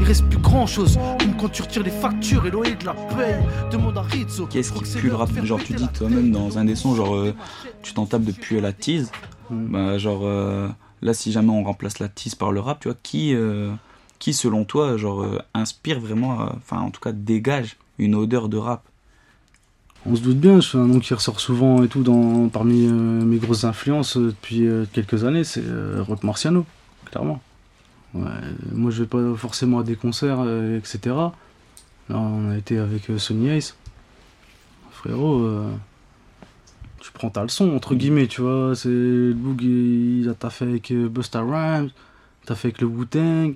Il 0.00 0.04
reste 0.04 0.24
plus 0.28 0.38
grand 0.38 0.66
chose, 0.66 0.98
comme 1.18 1.36
quand 1.36 1.48
tu 1.48 1.62
retires 1.62 1.82
les 1.82 1.90
factures 1.90 2.46
et 2.46 2.50
loyer 2.50 2.74
de 2.74 2.84
la 2.84 2.94
paye. 2.94 3.36
Demande 3.70 3.98
à 3.98 4.02
Rizzo. 4.02 4.46
Qu'est-ce 4.46 4.72
qui 4.72 4.82
pue 4.98 5.08
le 5.08 5.14
rap 5.14 5.30
Genre, 5.44 5.62
tu 5.62 5.72
dis 5.72 5.88
toi-même 5.88 6.30
dans 6.30 6.58
un 6.58 6.64
des 6.64 6.74
sons, 6.74 6.94
genre, 6.94 7.14
euh, 7.16 7.34
tu 7.82 7.94
t'en 7.94 8.06
tapes 8.06 8.24
de 8.24 8.32
puer 8.32 8.60
la 8.60 8.72
tease. 8.72 9.10
Mm. 9.50 9.66
Bah, 9.72 9.98
genre, 9.98 10.22
euh, 10.24 10.68
là, 11.02 11.14
si 11.14 11.32
jamais 11.32 11.50
on 11.50 11.62
remplace 11.64 11.98
la 11.98 12.08
tease 12.08 12.34
par 12.34 12.52
le 12.52 12.60
rap, 12.60 12.80
tu 12.80 12.88
vois, 12.88 12.96
qui, 13.02 13.34
euh, 13.34 13.72
qui 14.18 14.32
selon 14.32 14.64
toi, 14.64 14.96
genre, 14.96 15.22
euh, 15.22 15.38
inspire 15.54 16.00
vraiment, 16.00 16.40
euh, 16.40 16.46
enfin, 16.56 16.80
en 16.80 16.90
tout 16.90 17.00
cas, 17.00 17.12
dégage 17.12 17.76
une 17.98 18.14
odeur 18.14 18.48
de 18.48 18.56
rap? 18.56 18.82
On 20.06 20.14
se 20.16 20.20
doute 20.20 20.38
bien, 20.38 20.56
je 20.56 20.68
suis 20.68 20.78
un 20.78 20.86
nom 20.86 21.00
qui 21.00 21.14
ressort 21.14 21.40
souvent 21.40 21.82
et 21.82 21.88
tout 21.88 22.02
dans, 22.02 22.48
parmi 22.50 22.86
euh, 22.86 22.90
mes 22.90 23.38
grosses 23.38 23.64
influences 23.64 24.18
euh, 24.18 24.28
depuis 24.28 24.66
euh, 24.66 24.84
quelques 24.92 25.24
années, 25.24 25.44
c'est 25.44 25.64
euh, 25.64 26.02
Rock 26.06 26.24
Marciano, 26.24 26.66
clairement. 27.06 27.40
Ouais, 28.14 28.30
moi 28.72 28.90
je 28.90 29.02
vais 29.02 29.08
pas 29.08 29.34
forcément 29.36 29.80
à 29.80 29.82
des 29.82 29.96
concerts, 29.96 30.38
euh, 30.40 30.78
etc. 30.78 30.98
Là 32.08 32.18
on 32.18 32.50
a 32.50 32.56
été 32.56 32.78
avec 32.78 33.10
euh, 33.10 33.18
Sonny 33.18 33.50
Ace. 33.50 33.76
Frérot, 34.92 35.42
euh, 35.42 35.70
tu 37.00 37.10
prends 37.12 37.28
ta 37.28 37.42
leçon, 37.42 37.74
entre 37.74 37.94
guillemets, 37.94 38.28
tu 38.28 38.40
vois. 38.40 38.74
C'est 38.76 38.88
le 38.88 39.34
Boog, 39.34 39.62
il 39.62 40.28
a 40.28 40.34
t'as 40.34 40.50
fait 40.50 40.64
avec 40.64 40.90
euh, 40.92 41.08
Busta 41.08 41.42
Rhymes, 41.42 41.90
t'as 42.46 42.54
fait 42.54 42.68
avec 42.68 42.80
le 42.80 42.86
Wu-Tang. 42.86 43.54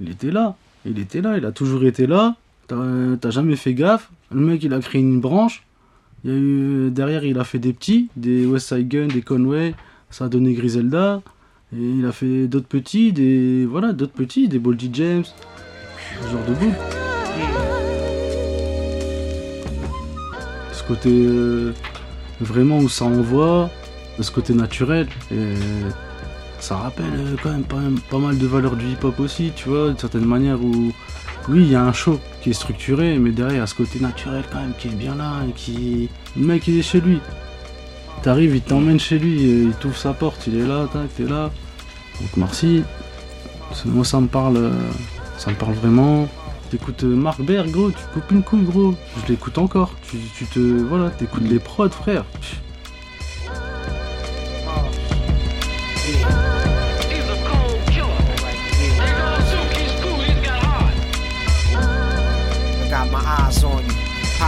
Il 0.00 0.10
était 0.10 0.30
là, 0.30 0.56
il 0.86 0.98
était 0.98 1.20
là, 1.20 1.36
il 1.36 1.44
a 1.44 1.52
toujours 1.52 1.84
été 1.84 2.06
là. 2.06 2.36
T'as 2.66 3.16
t'as 3.20 3.30
jamais 3.30 3.56
fait 3.56 3.74
gaffe. 3.74 4.10
Le 4.32 4.40
mec 4.40 4.62
il 4.62 4.72
a 4.72 4.80
créé 4.80 5.00
une 5.02 5.20
branche. 5.20 5.64
Il 6.24 6.30
y 6.30 6.34
a 6.34 6.36
eu, 6.36 6.90
derrière, 6.90 7.24
il 7.24 7.38
a 7.38 7.44
fait 7.44 7.58
des 7.58 7.72
petits, 7.72 8.08
des 8.16 8.46
West 8.46 8.68
Side 8.68 8.88
Gun, 8.88 9.06
des 9.06 9.22
Conway, 9.22 9.74
ça 10.10 10.24
a 10.26 10.28
donné 10.28 10.52
Griselda. 10.52 11.22
Et 11.72 11.80
il 11.98 12.04
a 12.04 12.12
fait 12.12 12.48
d'autres 12.48 12.66
petits, 12.66 13.12
des. 13.12 13.64
Voilà, 13.64 13.92
d'autres 13.92 14.12
petits, 14.12 14.48
des 14.48 14.58
Boldy 14.58 14.90
James, 14.92 15.24
ce 16.22 16.28
genre 16.30 16.44
de 16.48 16.54
boule. 16.54 16.74
Ce 20.72 20.82
côté. 20.82 21.10
euh, 21.10 21.72
vraiment 22.40 22.78
où 22.78 22.88
ça 22.88 23.04
envoie, 23.04 23.70
ce 24.20 24.30
côté 24.30 24.54
naturel. 24.54 25.06
Ça 26.58 26.76
rappelle 26.76 27.06
euh, 27.16 27.36
quand 27.42 27.50
même 27.50 27.62
pas, 27.62 27.80
pas 28.10 28.18
mal 28.18 28.36
de 28.36 28.46
valeurs 28.46 28.76
du 28.76 28.86
hip-hop 28.86 29.18
aussi, 29.20 29.52
tu 29.54 29.68
vois, 29.68 29.88
d'une 29.88 29.98
certaine 29.98 30.26
manière 30.26 30.62
où. 30.62 30.92
Oui, 31.48 31.62
il 31.62 31.70
y 31.70 31.74
a 31.74 31.82
un 31.82 31.92
show 31.92 32.20
qui 32.42 32.50
est 32.50 32.54
structuré, 32.54 33.18
mais 33.18 33.30
derrière, 33.30 33.54
il 33.54 33.58
y 33.58 33.62
a 33.62 33.66
ce 33.66 33.74
côté 33.74 33.98
naturel 33.98 34.44
quand 34.52 34.60
même 34.60 34.74
qui 34.78 34.88
est 34.88 34.94
bien 34.94 35.14
là 35.14 35.40
et 35.48 35.52
qui. 35.52 36.08
Le 36.36 36.44
mec, 36.44 36.66
il 36.68 36.78
est 36.78 36.82
chez 36.82 37.00
lui. 37.00 37.18
T'arrives, 38.22 38.54
il 38.54 38.60
t'emmène 38.60 39.00
chez 39.00 39.18
lui, 39.18 39.64
il 39.64 39.72
t'ouvre 39.72 39.96
sa 39.96 40.12
porte, 40.12 40.46
il 40.46 40.58
est 40.58 40.66
là, 40.66 40.86
tac, 40.92 41.14
t'es 41.16 41.24
là. 41.24 41.50
Donc 42.20 42.36
merci. 42.36 42.82
Moi, 43.86 44.04
ça 44.04 44.20
me 44.20 44.26
parle, 44.26 44.56
euh, 44.56 44.72
ça 45.38 45.50
me 45.50 45.56
parle 45.56 45.72
vraiment. 45.74 46.28
T'écoutes 46.70 47.04
euh, 47.04 47.16
Marc 47.16 47.40
Berg, 47.40 47.70
gros, 47.70 47.90
tu 47.90 48.04
coupes 48.12 48.30
une 48.30 48.42
couille, 48.42 48.62
gros. 48.64 48.94
Je 49.22 49.32
l'écoute 49.32 49.58
encore. 49.58 49.94
Tu, 50.02 50.18
tu 50.36 50.44
te, 50.44 50.58
voilà, 50.58 51.10
t'écoutes 51.10 51.48
les 51.48 51.58
prods, 51.58 51.88
frère. 51.88 52.24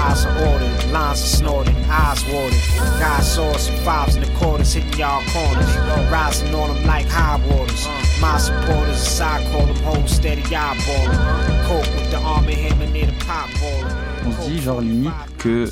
Pies 0.02 0.26
are 0.26 0.49
ordered, 0.49 0.90
lines 0.90 1.23
are 1.23 1.37
snorted, 1.38 1.76
eyes 1.88 2.25
watered. 2.26 2.59
God 2.99 3.23
saw 3.23 3.52
some 3.56 3.76
vibes 3.87 4.16
in 4.16 4.23
the 4.23 4.32
quarters 4.37 4.73
hitting 4.73 4.99
y'all 4.99 5.23
corners. 5.30 5.76
Rising 6.11 6.52
on 6.56 6.75
them 6.75 6.85
like 6.85 7.06
high 7.06 7.38
waters. 7.47 7.87
My 8.21 8.37
supporters, 8.37 8.99
as 9.06 9.21
I 9.21 9.52
call 9.52 9.66
them, 9.66 9.76
hold 9.85 10.09
steady 10.09 10.42
eyeballing. 10.42 11.68
Coke 11.68 11.94
with 11.94 12.11
the 12.11 12.18
arm 12.18 12.49
and 12.49 12.54
hammer 12.54 12.87
near 12.87 13.06
the 13.06 13.12
pop 13.25 13.49
baller. 13.61 13.94
On 14.26 14.32
se 14.32 14.50
dit, 14.50 14.61
genre, 14.61 14.80
limite, 14.80 15.12
que 15.38 15.71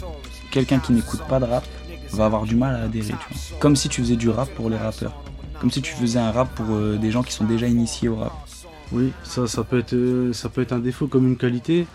quelqu'un 0.52 0.78
qui 0.78 0.92
n'écoute 0.92 1.22
pas 1.28 1.40
de 1.40 1.46
rap 1.46 1.64
va 2.12 2.26
avoir 2.26 2.44
du 2.44 2.54
mal 2.54 2.76
à 2.76 2.82
adhérer. 2.84 3.08
Tu 3.08 3.34
vois. 3.34 3.58
Comme 3.58 3.74
si 3.74 3.88
tu 3.88 4.00
faisais 4.00 4.16
du 4.16 4.28
rap 4.28 4.48
pour 4.50 4.70
les 4.70 4.76
rappeurs. 4.76 5.20
Comme 5.60 5.72
si 5.72 5.82
tu 5.82 5.92
faisais 5.92 6.20
un 6.20 6.30
rap 6.30 6.54
pour 6.54 6.66
euh, 6.70 6.98
des 6.98 7.10
gens 7.10 7.24
qui 7.24 7.32
sont 7.32 7.44
déjà 7.44 7.66
initiés 7.66 8.08
au 8.08 8.14
rap. 8.14 8.32
Oui, 8.92 9.12
ça, 9.24 9.48
ça, 9.48 9.64
peut 9.64 9.80
être, 9.80 9.94
euh, 9.94 10.32
ça 10.32 10.48
peut 10.48 10.62
être 10.62 10.72
un 10.72 10.78
défaut 10.78 11.08
comme 11.08 11.26
une 11.26 11.36
qualité. 11.36 11.88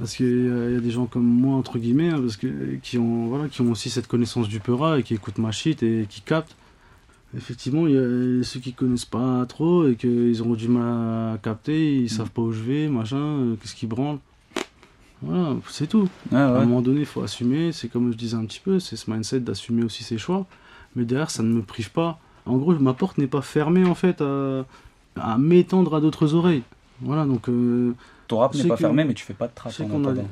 Parce 0.00 0.16
qu'il 0.16 0.46
y 0.46 0.76
a 0.76 0.80
des 0.80 0.90
gens 0.90 1.04
comme 1.04 1.26
moi, 1.26 1.56
entre 1.56 1.78
guillemets, 1.78 2.08
hein, 2.08 2.20
parce 2.20 2.38
que, 2.38 2.48
qui, 2.82 2.96
ont, 2.96 3.26
voilà, 3.26 3.48
qui 3.48 3.60
ont 3.60 3.70
aussi 3.70 3.90
cette 3.90 4.06
connaissance 4.06 4.48
du 4.48 4.58
Peura 4.58 4.98
et 4.98 5.02
qui 5.02 5.12
écoutent 5.12 5.36
ma 5.36 5.52
shit 5.52 5.82
et 5.82 6.06
qui 6.08 6.22
captent. 6.22 6.56
Effectivement, 7.36 7.86
il 7.86 7.94
y 7.94 7.98
a 7.98 8.42
ceux 8.42 8.60
qui 8.60 8.72
connaissent 8.72 9.04
pas 9.04 9.44
trop 9.46 9.86
et 9.86 9.96
qu'ils 9.96 10.40
auront 10.40 10.54
du 10.54 10.68
mal 10.68 11.34
à 11.34 11.38
capter, 11.38 11.98
ils 11.98 12.08
savent 12.08 12.30
pas 12.30 12.40
où 12.40 12.50
je 12.50 12.62
vais, 12.62 12.88
machin, 12.88 13.18
euh, 13.18 13.56
qu'est-ce 13.60 13.74
qu'ils 13.74 13.90
branlent. 13.90 14.18
Voilà, 15.22 15.54
c'est 15.68 15.86
tout. 15.86 16.08
Ouais, 16.32 16.38
À 16.38 16.56
un 16.60 16.64
moment 16.64 16.80
donné, 16.80 17.00
il 17.00 17.06
faut 17.06 17.22
assumer, 17.22 17.72
c'est 17.72 17.88
comme 17.88 18.10
je 18.10 18.16
disais 18.16 18.36
un 18.36 18.46
petit 18.46 18.58
peu, 18.58 18.80
c'est 18.80 18.96
ce 18.96 19.10
mindset 19.10 19.40
d'assumer 19.40 19.84
aussi 19.84 20.02
ses 20.02 20.16
choix. 20.16 20.46
Mais 20.96 21.04
derrière, 21.04 21.30
ça 21.30 21.42
ne 21.42 21.52
me 21.52 21.62
prive 21.62 21.92
pas. 21.92 22.18
En 22.46 22.56
gros, 22.56 22.74
ma 22.78 22.94
porte 22.94 23.18
n'est 23.18 23.26
pas 23.26 23.42
fermée 23.42 23.84
en 23.84 23.94
fait 23.94 24.22
à, 24.22 24.64
à 25.20 25.36
m'étendre 25.36 25.94
à 25.94 26.00
d'autres 26.00 26.34
oreilles. 26.34 26.62
Voilà, 27.02 27.26
donc 27.26 27.48
euh, 27.48 27.92
Ton 28.30 28.38
rap 28.38 28.54
n'est 28.54 28.64
pas 28.64 28.74
que- 28.76 28.80
fermé, 28.80 29.04
mais 29.04 29.14
tu 29.14 29.24
fais 29.24 29.34
pas 29.34 29.46
de 29.48 29.52
trap 29.54 29.72
en 29.80 29.84
qu'on 29.88 30.04
a 30.04 30.10
attendant. 30.12 30.28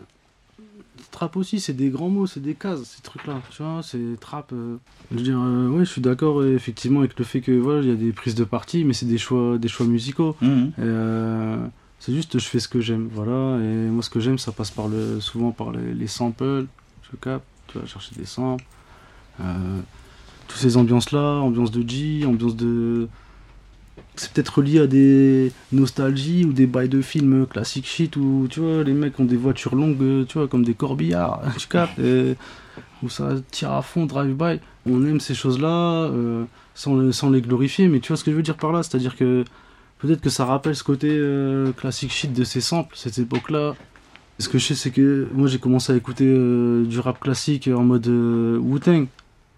trap 1.11 1.37
aussi, 1.37 1.59
c'est 1.61 1.73
des 1.73 1.91
grands 1.91 2.09
mots, 2.09 2.27
c'est 2.27 2.41
des 2.41 2.55
cases, 2.55 2.83
ces 2.85 3.03
trucs-là. 3.03 3.41
Tu 3.51 3.63
vois, 3.63 3.81
c'est 3.83 4.19
trap. 4.21 4.53
euh, 4.53 4.77
Je 5.11 5.17
veux 5.17 5.23
dire, 5.23 5.39
euh, 5.41 5.69
ouais, 5.69 5.85
je 5.85 5.91
suis 5.91 6.01
d'accord 6.01 6.41
euh, 6.41 6.55
effectivement 6.55 7.01
avec 7.01 7.19
le 7.19 7.25
fait 7.25 7.41
que 7.41 7.53
voilà, 7.53 7.81
il 7.83 7.89
y 7.89 7.93
a 7.93 7.97
des 7.97 8.13
prises 8.13 8.35
de 8.37 8.45
parti, 8.45 8.85
mais 8.85 8.93
c'est 8.93 9.07
des 9.07 9.19
choix, 9.19 9.59
des 9.59 9.69
choix 9.69 9.87
musicaux. 9.87 10.37
Mhm. 10.41 10.73
Euh, 10.79 11.67
c'est 11.99 12.13
juste, 12.15 12.39
je 12.39 12.45
fais 12.47 12.61
ce 12.61 12.69
que 12.69 12.81
j'aime, 12.81 13.09
voilà. 13.13 13.59
Et 13.61 13.89
moi, 13.91 14.03
ce 14.05 14.11
que 14.11 14.21
j'aime, 14.21 14.39
ça 14.39 14.53
passe 14.53 14.71
par 14.71 14.87
le, 14.89 15.21
souvent 15.21 15.51
par 15.51 15.73
les, 15.73 15.93
les 15.93 16.07
samples. 16.07 16.67
Je 17.11 17.17
capte, 17.17 17.45
tu 17.69 17.79
vas 17.79 17.87
chercher 17.87 18.15
des 18.17 18.27
samples. 18.27 18.65
Toutes 20.47 20.59
ces 20.59 20.77
ambiances-là, 20.77 21.41
ambiance 21.41 21.71
de 21.71 21.87
G, 21.89 22.25
ambiance 22.27 22.57
de. 22.57 23.09
C'est 24.17 24.33
peut-être 24.33 24.63
lié 24.63 24.81
à 24.81 24.87
des 24.87 25.53
nostalgies 25.73 26.45
ou 26.45 26.53
des 26.53 26.67
bails 26.67 26.89
de 26.89 27.01
films 27.03 27.47
classiques 27.47 27.87
shit 27.87 28.17
où 28.17 28.47
tu 28.51 28.61
vois, 28.61 28.83
les 28.83 28.93
mecs 28.93 29.19
ont 29.21 29.25
des 29.25 29.37
voitures 29.37 29.75
longues, 29.75 30.27
tu 30.27 30.39
vois, 30.39 30.49
comme 30.49 30.65
des 30.65 30.75
corbillards, 30.75 31.43
tu 31.59 31.69
captes, 31.69 31.99
et- 31.99 32.37
où 33.03 33.09
ça 33.09 33.31
tire 33.53 33.73
à 33.73 33.83
fond, 33.83 34.07
drive-by. 34.07 34.59
On 34.87 35.05
aime 35.07 35.21
ces 35.21 35.35
choses-là 35.35 35.69
euh, 36.11 36.45
sans, 36.75 37.13
sans 37.13 37.31
les 37.31 37.41
glorifier, 37.41 37.87
mais 37.89 38.01
tu 38.01 38.09
vois 38.09 38.17
ce 38.17 38.25
que 38.25 38.31
je 38.33 38.37
veux 38.37 38.43
dire 38.43 38.57
par 38.57 38.73
là, 38.73 38.83
c'est-à-dire 38.83 39.15
que 39.17 39.45
peut-être 39.99 40.21
que 40.21 40.31
ça 40.31 40.45
rappelle 40.45 40.75
ce 40.75 40.83
côté 40.83 41.09
euh, 41.11 41.71
classique 41.73 42.11
shit 42.13 42.33
de 42.33 42.43
ces 42.45 42.61
samples, 42.61 42.95
cette 42.97 43.19
époque-là. 43.19 43.75
Ce 44.41 44.49
que 44.49 44.59
je 44.59 44.67
sais, 44.67 44.75
c'est 44.75 44.91
que 44.91 45.29
moi 45.33 45.47
j'ai 45.49 45.59
commencé 45.59 45.93
à 45.93 45.97
écouter 45.97 46.25
euh, 46.27 46.85
du 46.85 46.99
rap 47.01 47.19
classique 47.21 47.69
en 47.73 47.83
mode 47.85 48.07
Wu-Tang, 48.09 49.07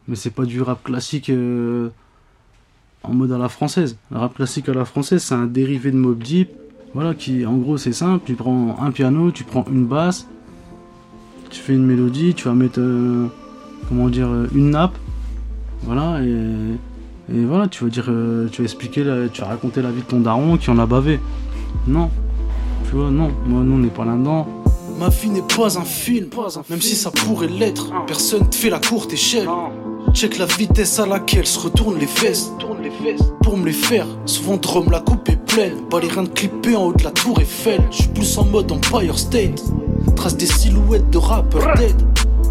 mais 0.09 0.17
c'est 0.17 0.31
pas 0.31 0.45
du 0.45 0.61
rap 0.63 0.83
classique 0.83 1.31
en 3.03 3.15
mode 3.15 3.33
à 3.33 3.39
la 3.39 3.49
française. 3.49 3.97
Le 4.11 4.19
rap 4.19 4.35
classique 4.35 4.69
à 4.69 4.75
la 4.75 4.85
française, 4.85 5.23
c'est 5.23 5.35
un 5.35 5.47
dérivé 5.47 5.91
de 5.91 5.97
Mob 5.97 6.23
Deep. 6.23 6.51
Voilà, 6.93 7.15
qui 7.15 7.47
en 7.47 7.57
gros 7.57 7.79
c'est 7.79 7.93
simple, 7.93 8.25
tu 8.27 8.35
prends 8.35 8.77
un 8.83 8.91
piano, 8.91 9.31
tu 9.31 9.45
prends 9.45 9.65
une 9.71 9.87
basse, 9.87 10.27
tu 11.49 11.61
fais 11.61 11.73
une 11.75 11.87
mélodie, 11.87 12.35
tu 12.35 12.49
vas 12.49 12.55
mettre 12.55 12.81
euh, 12.81 13.29
comment 13.89 14.09
dire 14.09 14.27
euh, 14.29 14.49
une 14.53 14.71
nappe, 14.71 14.97
voilà, 15.85 16.21
et, 16.21 16.29
et 17.33 17.45
voilà, 17.45 17.69
tu 17.69 17.85
vas 17.85 17.91
dire, 17.91 18.07
euh, 18.09 18.49
tu 18.51 18.63
vas 18.63 18.65
expliquer, 18.65 19.05
la- 19.05 19.29
tu 19.29 19.41
vas 19.41 19.47
raconter 19.47 19.83
la 19.83 19.93
vie 19.93 20.01
de 20.01 20.07
ton 20.07 20.19
daron 20.19 20.57
qui 20.57 20.69
en 20.69 20.81
a 20.81 20.87
bavé. 20.87 21.21
Non, 21.87 22.11
tu 22.89 22.97
vois, 22.97 23.13
non, 23.13 23.31
moi 23.47 23.63
nous 23.63 23.75
on 23.75 23.79
n'est 23.79 23.87
pas 23.89 24.05
là-dedans. 24.05 24.49
Ma 24.99 25.11
vie 25.11 25.31
n'est 25.31 25.43
pas 25.43 25.79
un 25.79 25.85
film, 25.85 26.27
même 26.69 26.81
si 26.81 26.97
ça 26.97 27.13
pourrait 27.13 27.47
l'être. 27.47 27.93
Personne 28.09 28.51
te 28.51 28.57
fait 28.57 28.69
la 28.71 28.81
courte 28.81 29.13
échelle. 29.13 29.49
Check 30.13 30.39
la 30.39 30.47
vitesse 30.47 30.99
à 30.99 31.07
laquelle 31.07 31.47
se 31.47 31.59
retournent 31.59 31.99
les 31.99 32.07
vestes. 32.07 32.53
Pour 33.43 33.57
me 33.57 33.67
les 33.67 33.73
faire, 33.73 34.07
souvent 34.27 34.57
drum 34.57 34.91
la 34.91 35.01
coupe 35.01 35.29
est 35.29 35.45
pleine. 35.47 35.83
Pas 35.89 36.01
les 36.01 36.09
reins 36.09 36.25
de 36.25 36.29
clipper 36.29 36.77
en 36.77 36.87
haut 36.87 36.93
de 36.93 37.05
la 37.05 37.11
tour 37.11 37.41
Eiffel. 37.41 37.81
Je 37.91 38.03
suis 38.03 38.09
plus 38.09 38.39
en 38.39 38.45
mode 38.45 38.71
Empire 38.73 39.19
State. 39.19 39.63
Trace 40.17 40.37
des 40.37 40.47
silhouettes 40.47 41.09
de 41.11 41.19
rappeurs 41.19 41.75
dead. 41.77 41.95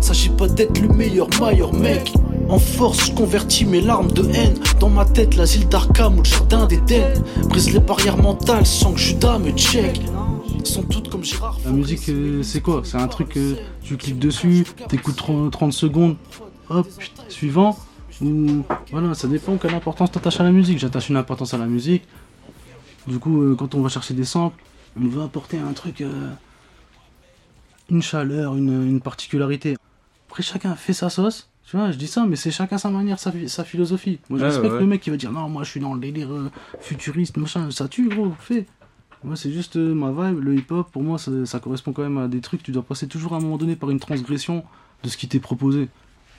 S'agit 0.02 0.30
pas 0.30 0.48
d'être 0.48 0.80
le 0.80 0.88
meilleur, 0.88 1.28
meilleur 1.42 1.74
mec. 1.74 2.14
En 2.48 2.58
force, 2.58 3.08
je 3.08 3.12
convertis 3.12 3.66
mes 3.66 3.82
larmes 3.82 4.12
de 4.12 4.24
haine. 4.34 4.58
Dans 4.80 4.90
ma 4.90 5.06
tête, 5.06 5.36
l'asile 5.36 5.68
d'Arkham 5.68 6.16
ou 6.16 6.20
le 6.20 6.24
jardin 6.24 6.66
d'Éden. 6.66 7.14
Brise 7.50 7.72
les 7.72 7.80
barrières 7.80 8.18
mentales 8.18 8.66
sans 8.66 8.94
que 8.94 9.00
Judas 9.00 9.38
me 9.38 9.52
check. 9.52 10.02
Sont 10.64 10.84
toutes 10.84 11.10
comme 11.10 11.24
Gérard. 11.24 11.60
La 11.66 11.72
musique, 11.72 12.10
euh, 12.10 12.42
c'est 12.44 12.62
quoi? 12.62 12.82
C'est 12.84 12.98
un 12.98 13.08
truc, 13.08 13.38
euh, 13.38 13.56
tu 13.82 13.98
cliques 13.98 14.20
dessus, 14.20 14.66
t'écoutes 14.88 15.16
30, 15.16 15.52
30 15.52 15.74
secondes, 15.74 16.16
hop, 16.70 16.88
suivant. 17.30 17.78
Ou 18.22 18.64
voilà, 18.92 19.14
ça 19.14 19.28
dépend 19.28 19.58
quelle 19.58 19.74
importance 19.76 20.12
t'attaches 20.12 20.40
à 20.40 20.44
la 20.44 20.52
musique. 20.52 20.80
J'attache 20.80 21.10
une 21.10 21.18
importance 21.18 21.54
à 21.54 21.58
la 21.58 21.66
musique. 21.68 22.04
Du 23.08 23.18
coup, 23.20 23.42
euh, 23.42 23.56
quand 23.56 23.76
on 23.76 23.82
va 23.82 23.90
chercher 23.90 24.14
des 24.14 24.26
samples, 24.26 24.62
on 25.00 25.08
veut 25.08 25.22
apporter 25.22 25.58
un 25.58 25.72
truc, 25.74 26.02
euh, 26.02 26.30
une 27.90 28.02
chaleur, 28.02 28.56
une, 28.56 28.88
une 28.88 29.02
particularité. 29.02 29.78
Après, 30.28 30.44
chacun 30.44 30.76
fait 30.76 30.94
sa 30.94 31.10
sauce. 31.10 31.50
Tu 31.66 31.78
vois, 31.78 31.92
je 31.92 31.98
dis 31.98 32.08
ça, 32.08 32.26
mais 32.26 32.36
c'est 32.36 32.52
chacun 32.52 32.78
sa 32.80 32.90
manière, 32.90 33.20
sa, 33.20 33.32
sa 33.48 33.64
philosophie. 33.64 34.20
Moi, 34.30 34.40
je 34.40 34.44
Ouais, 34.46 34.50
respecte 34.50 34.74
ouais. 34.74 34.80
le 34.80 34.86
mec 34.88 35.02
qui 35.02 35.12
va 35.12 35.18
dire 35.18 35.32
non, 35.32 35.48
moi 35.50 35.64
je 35.64 35.70
suis 35.70 35.80
dans 35.80 35.94
le 35.94 36.00
délire 36.00 36.32
euh, 36.32 36.50
futuriste, 36.82 37.38
machin. 37.38 37.70
Ça 37.72 37.88
tue, 37.88 38.10
gros, 38.10 38.34
fais. 38.40 38.66
Moi, 39.24 39.36
c'est 39.36 39.52
juste 39.52 39.76
euh, 39.78 39.94
ma 39.94 40.10
vibe. 40.12 40.40
Le 40.44 40.56
hip-hop, 40.56 40.92
pour 40.92 41.04
moi, 41.04 41.18
ça, 41.20 41.32
ça 41.46 41.60
correspond 41.60 41.94
quand 41.94 42.02
même 42.02 42.18
à 42.18 42.28
des 42.28 42.42
trucs. 42.42 42.64
Tu 42.64 42.72
dois 42.72 42.82
passer 42.84 43.08
toujours 43.08 43.34
à 43.34 43.38
un 43.38 43.40
moment 43.40 43.58
donné 43.58 43.76
par 43.76 43.92
une 43.92 44.00
transgression 44.00 44.64
de 45.04 45.10
ce 45.10 45.18
qui 45.18 45.28
t'est 45.28 45.40
proposé. 45.40 45.90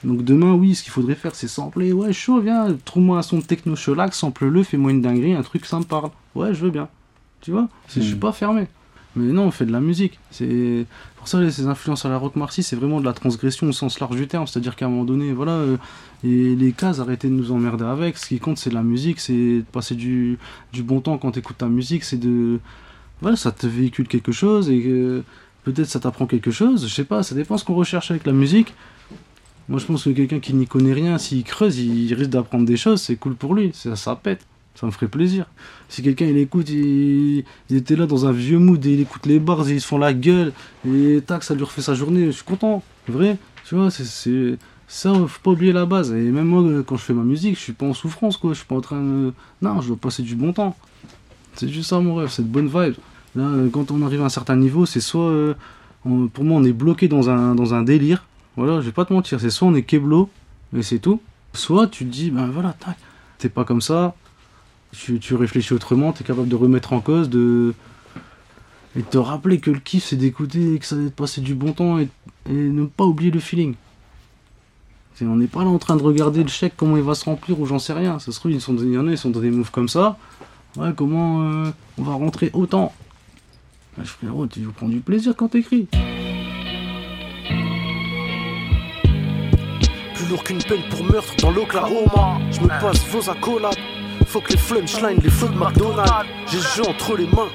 Donc 0.05 0.25
demain, 0.25 0.55
oui, 0.55 0.75
ce 0.75 0.83
qu'il 0.83 0.93
faudrait 0.93 1.15
faire, 1.15 1.35
c'est 1.35 1.49
sampler. 1.49 1.93
Ouais, 1.93 2.13
chaud, 2.13 2.41
viens, 2.41 2.69
trouve-moi 2.85 3.19
un 3.19 3.23
son 3.23 3.39
de 3.39 3.43
techno 3.45 3.77
cholax, 3.77 4.19
sample-le, 4.19 4.63
fais-moi 4.63 4.91
une 4.93 5.03
dinguerie, 5.03 5.35
un 5.35 5.43
truc, 5.43 5.67
ça 5.67 5.79
me 5.79 5.85
parle. 5.85 6.11
Ouais, 6.35 6.55
je 6.55 6.61
veux 6.65 6.71
bien. 6.71 6.89
Tu 7.43 7.51
vois 7.51 7.69
Je 7.89 8.01
suis 8.01 8.15
Mm. 8.15 8.19
pas 8.19 8.33
fermé. 8.33 8.67
Mais 9.17 9.33
non, 9.33 9.45
on 9.47 9.51
fait 9.51 9.67
de 9.67 9.73
la 9.73 9.81
musique. 9.81 10.19
C'est 10.31 10.87
pour 11.17 11.27
ça 11.29 11.51
ces 11.51 11.67
influences 11.67 12.05
à 12.07 12.09
la 12.09 12.17
rock 12.17 12.37
marcy, 12.37 12.63
c'est 12.63 12.77
vraiment 12.77 13.01
de 13.01 13.05
la 13.05 13.13
transgression 13.13 13.67
au 13.69 13.73
sens 13.73 13.99
large 14.01 14.15
du 14.17 14.27
terme. 14.29 14.47
C'est-à-dire 14.47 14.77
qu'à 14.77 14.87
un 14.87 14.89
moment 14.89 15.05
donné, 15.05 15.33
voilà, 15.33 15.53
euh, 15.53 15.77
et 16.25 16.55
les 16.55 16.73
cases, 16.73 17.01
arrêtez 17.01 17.29
de 17.29 17.35
nous 17.35 17.51
emmerder 17.51 17.85
avec. 17.85 18.17
Ce 18.17 18.27
qui 18.27 18.39
compte, 18.39 18.57
c'est 18.57 18.73
la 18.73 18.83
musique, 18.85 19.19
c'est 19.21 19.33
de 19.59 19.65
passer 19.73 19.97
du, 19.97 20.39
du 20.73 20.83
bon 20.83 21.01
temps 21.01 21.19
quand 21.19 21.33
t'écoutes 21.33 21.59
ta 21.59 21.67
musique, 21.67 22.05
c'est 22.05 22.19
de 22.21 22.61
voilà, 23.21 23.37
ça 23.37 23.51
te 23.53 23.67
véhicule 23.67 24.07
quelque 24.09 24.33
chose 24.33 24.71
et 24.71 24.81
peut-être 25.65 25.89
ça 25.89 25.99
t'apprend 26.01 26.27
quelque 26.27 26.51
chose. 26.53 26.87
Je 26.89 26.95
sais 26.95 27.05
pas, 27.05 27.23
ça 27.23 27.35
dépend 27.35 27.59
ce 27.59 27.65
qu'on 27.65 27.75
recherche 27.75 28.11
avec 28.13 28.25
la 28.25 28.33
musique. 28.33 28.73
Moi, 29.71 29.79
je 29.79 29.87
pense 29.87 30.03
que 30.03 30.11
quelqu'un 30.11 30.41
qui 30.41 30.53
n'y 30.53 30.67
connaît 30.67 30.93
rien, 30.93 31.17
s'il 31.17 31.45
creuse, 31.45 31.79
il 31.79 32.13
risque 32.13 32.31
d'apprendre 32.31 32.65
des 32.67 32.77
choses. 32.77 33.01
C'est 33.01 33.15
cool 33.15 33.37
pour 33.37 33.55
lui, 33.55 33.71
ça, 33.73 34.17
pète. 34.17 34.45
Ça 34.75 34.85
me 34.87 34.91
ferait 34.91 35.07
plaisir. 35.07 35.47
Si 35.89 36.03
quelqu'un 36.03 36.27
il 36.27 36.39
écoute, 36.39 36.69
il, 36.71 37.45
était 37.71 37.95
là 37.95 38.07
dans 38.07 38.27
un 38.27 38.33
vieux 38.33 38.59
mood 38.59 38.85
et 38.85 38.95
il 38.95 39.01
écoute 39.01 39.27
les 39.27 39.39
bars 39.39 39.69
et 39.69 39.75
ils 39.75 39.81
se 39.81 39.87
font 39.87 39.99
la 39.99 40.13
gueule 40.13 40.53
et 40.87 41.21
tac, 41.25 41.45
ça 41.45 41.55
lui 41.55 41.63
refait 41.65 41.83
sa 41.83 41.95
journée, 41.95 42.27
je 42.27 42.31
suis 42.33 42.45
content. 42.45 42.83
Vrai, 43.07 43.37
tu 43.65 43.77
vois, 43.77 43.91
c'est- 43.91 44.59
ça, 44.89 45.13
faut 45.15 45.41
pas 45.45 45.51
oublier 45.53 45.73
la 45.73 45.87
base. 45.87 46.11
Et 46.13 46.31
même 46.31 46.47
moi, 46.47 46.65
quand 46.85 46.97
je 46.97 47.03
fais 47.03 47.13
ma 47.13 47.23
musique, 47.23 47.55
je 47.57 47.61
suis 47.61 47.73
pas 47.73 47.87
en 47.87 47.95
souffrance, 47.95 48.37
quoi. 48.37 48.51
Je 48.55 48.59
suis 48.59 48.67
pas 48.67 48.75
en 48.75 48.81
train 48.81 49.01
de. 49.01 49.33
Non, 49.63 49.81
je 49.81 49.89
dois 49.89 49.97
passer 49.97 50.23
du 50.25 50.35
bon 50.35 50.53
temps. 50.53 50.77
C'est 51.55 51.69
juste 51.69 51.91
ça 51.91 52.01
mon 52.01 52.17
rêve, 52.17 52.29
cette 52.31 52.51
bonne 52.51 52.67
vibe. 52.67 52.95
Là, 53.37 53.49
quand 53.73 53.93
on 53.93 54.03
arrive 54.03 54.23
à 54.23 54.25
un 54.25 54.29
certain 54.31 54.57
niveau, 54.57 54.85
c'est 54.87 55.01
soit. 55.01 55.31
euh, 55.31 55.55
pour 56.33 56.43
moi, 56.45 56.59
on 56.61 56.65
est 56.65 56.73
bloqué 56.73 57.07
dans 57.07 57.31
un, 57.31 57.55
dans 57.55 57.73
un 57.75 57.83
délire. 57.83 58.25
Voilà, 58.61 58.83
je 58.83 58.87
vais 58.87 58.93
pas 58.93 59.07
te 59.07 59.13
mentir, 59.15 59.41
c'est 59.41 59.49
soit 59.49 59.67
on 59.67 59.75
est 59.75 59.85
keblo, 59.85 60.29
et 60.77 60.83
c'est 60.83 60.99
tout. 60.99 61.19
Soit 61.55 61.87
tu 61.87 62.05
te 62.05 62.11
dis, 62.11 62.31
ben 62.31 62.47
voilà, 62.49 62.75
tac, 62.75 62.95
t'es 63.39 63.49
pas 63.49 63.65
comme 63.65 63.81
ça, 63.81 64.15
tu, 64.93 65.19
tu 65.19 65.35
réfléchis 65.35 65.73
autrement, 65.73 66.13
t'es 66.13 66.25
capable 66.25 66.47
de 66.47 66.57
remettre 66.57 66.93
en 66.93 67.01
cause, 67.01 67.31
de. 67.31 67.73
Et 68.97 69.01
de 69.01 69.07
te 69.07 69.17
rappeler 69.17 69.61
que 69.61 69.71
le 69.71 69.79
kiff 69.79 70.05
c'est 70.05 70.17
d'écouter 70.17 70.75
et 70.75 70.79
que 70.79 70.85
ça 70.85 70.95
va 70.95 71.09
passer 71.09 71.41
du 71.41 71.55
bon 71.55 71.73
temps 71.73 71.99
et, 71.99 72.09
et 72.51 72.53
ne 72.53 72.85
pas 72.85 73.05
oublier 73.05 73.31
le 73.31 73.41
feeling. 73.41 73.77
On 75.23 75.37
n'est 75.37 75.47
pas 75.47 75.65
là 75.65 75.71
en 75.71 75.79
train 75.79 75.97
de 75.97 76.03
regarder 76.03 76.43
le 76.43 76.51
chèque, 76.51 76.75
comment 76.77 76.99
il 76.99 77.03
va 77.03 77.15
se 77.15 77.25
remplir 77.25 77.59
ou 77.61 77.67
j'en 77.67 77.79
sais 77.79 77.95
rien. 77.95 78.19
Ça 78.19 78.31
se 78.31 78.39
trouve, 78.39 78.53
ils 78.53 78.61
sont, 78.61 78.77
il 78.77 78.93
y 78.93 78.99
en 78.99 79.09
a, 79.09 79.13
ils 79.13 79.19
sont 79.19 79.31
dans 79.31 79.41
des 79.41 79.51
moves 79.51 79.71
comme 79.71 79.89
ça. 79.89 80.19
Ouais, 80.77 80.93
comment 80.95 81.45
euh, 81.45 81.71
on 81.97 82.03
va 82.03 82.13
rentrer 82.13 82.51
autant? 82.53 82.93
Je 83.97 84.05
frérot, 84.05 84.47
tu 84.49 84.61
prends 84.77 84.89
du 84.89 85.01
plaisir 85.01 85.35
quand 85.35 85.49
t'écris. 85.49 85.89
Lourd 90.31 90.45
qu'une 90.45 90.63
peine 90.63 90.83
pour 90.89 91.05
meurtre 91.05 91.35
dans 91.43 91.51
l'Oklahoma. 91.51 92.39
Je 92.51 92.61
me 92.61 92.69
passe 92.69 93.05
vos 93.09 93.29
accolades. 93.29 93.77
Faut 94.27 94.41
que 94.41 94.53
les 94.53 94.59
flunchlines, 94.59 95.19
les 95.23 95.31
flots 95.31 95.49
de 95.49 95.59
McDonald's. 95.59 96.29
J'ai 96.47 96.59
le 96.59 96.63
jeu 96.63 96.89
entre 96.89 97.17
les 97.17 97.27
mains. 97.27 97.51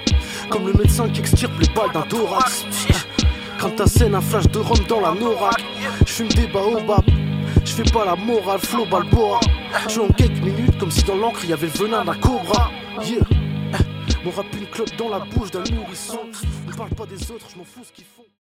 Comme 0.50 0.68
le 0.68 0.74
médecin 0.74 1.10
qui 1.10 1.22
extirpe 1.22 1.58
les 1.60 1.68
balles 1.70 1.92
d'un 1.94 2.02
thorax. 2.02 2.66
Quand 3.60 3.70
ta 3.76 3.88
scène, 3.88 4.14
un 4.14 4.22
flash 4.22 4.48
de 4.50 4.60
rhum 4.60 4.78
dans 4.90 5.00
la 5.00 5.14
norac. 5.14 5.64
Je 6.06 6.12
fume 6.12 6.28
des 6.30 6.48
baobabs. 6.48 7.06
Je 7.64 7.72
fais 7.72 7.92
pas 7.92 8.06
la 8.06 8.16
morale, 8.16 8.60
flow 8.60 8.86
balboa. 8.86 9.40
Je 9.88 10.02
en 10.02 10.08
quelques 10.10 10.44
minutes 10.44 10.78
comme 10.78 10.92
si 10.92 11.04
dans 11.04 11.16
l'encre 11.16 11.46
y 11.46 11.54
avait 11.54 11.68
le 11.68 11.74
venin 11.74 12.04
d'un 12.04 12.16
cobra. 12.16 12.72
Yeah. 13.02 13.22
Mon 14.24 14.32
rap 14.32 14.48
une 14.54 14.68
clope 14.68 14.96
dans 14.98 15.10
la 15.10 15.20
bouche 15.20 15.52
d'un 15.52 15.64
nourrisson. 15.72 16.20
Ne 16.68 16.74
parle 16.74 16.90
pas 16.90 17.06
des 17.06 17.32
autres, 17.32 17.48
je 17.52 17.58
m'en 17.58 17.64
fous 17.64 17.84
ce 17.84 17.92
qu'ils 17.94 18.06
font. 18.06 18.25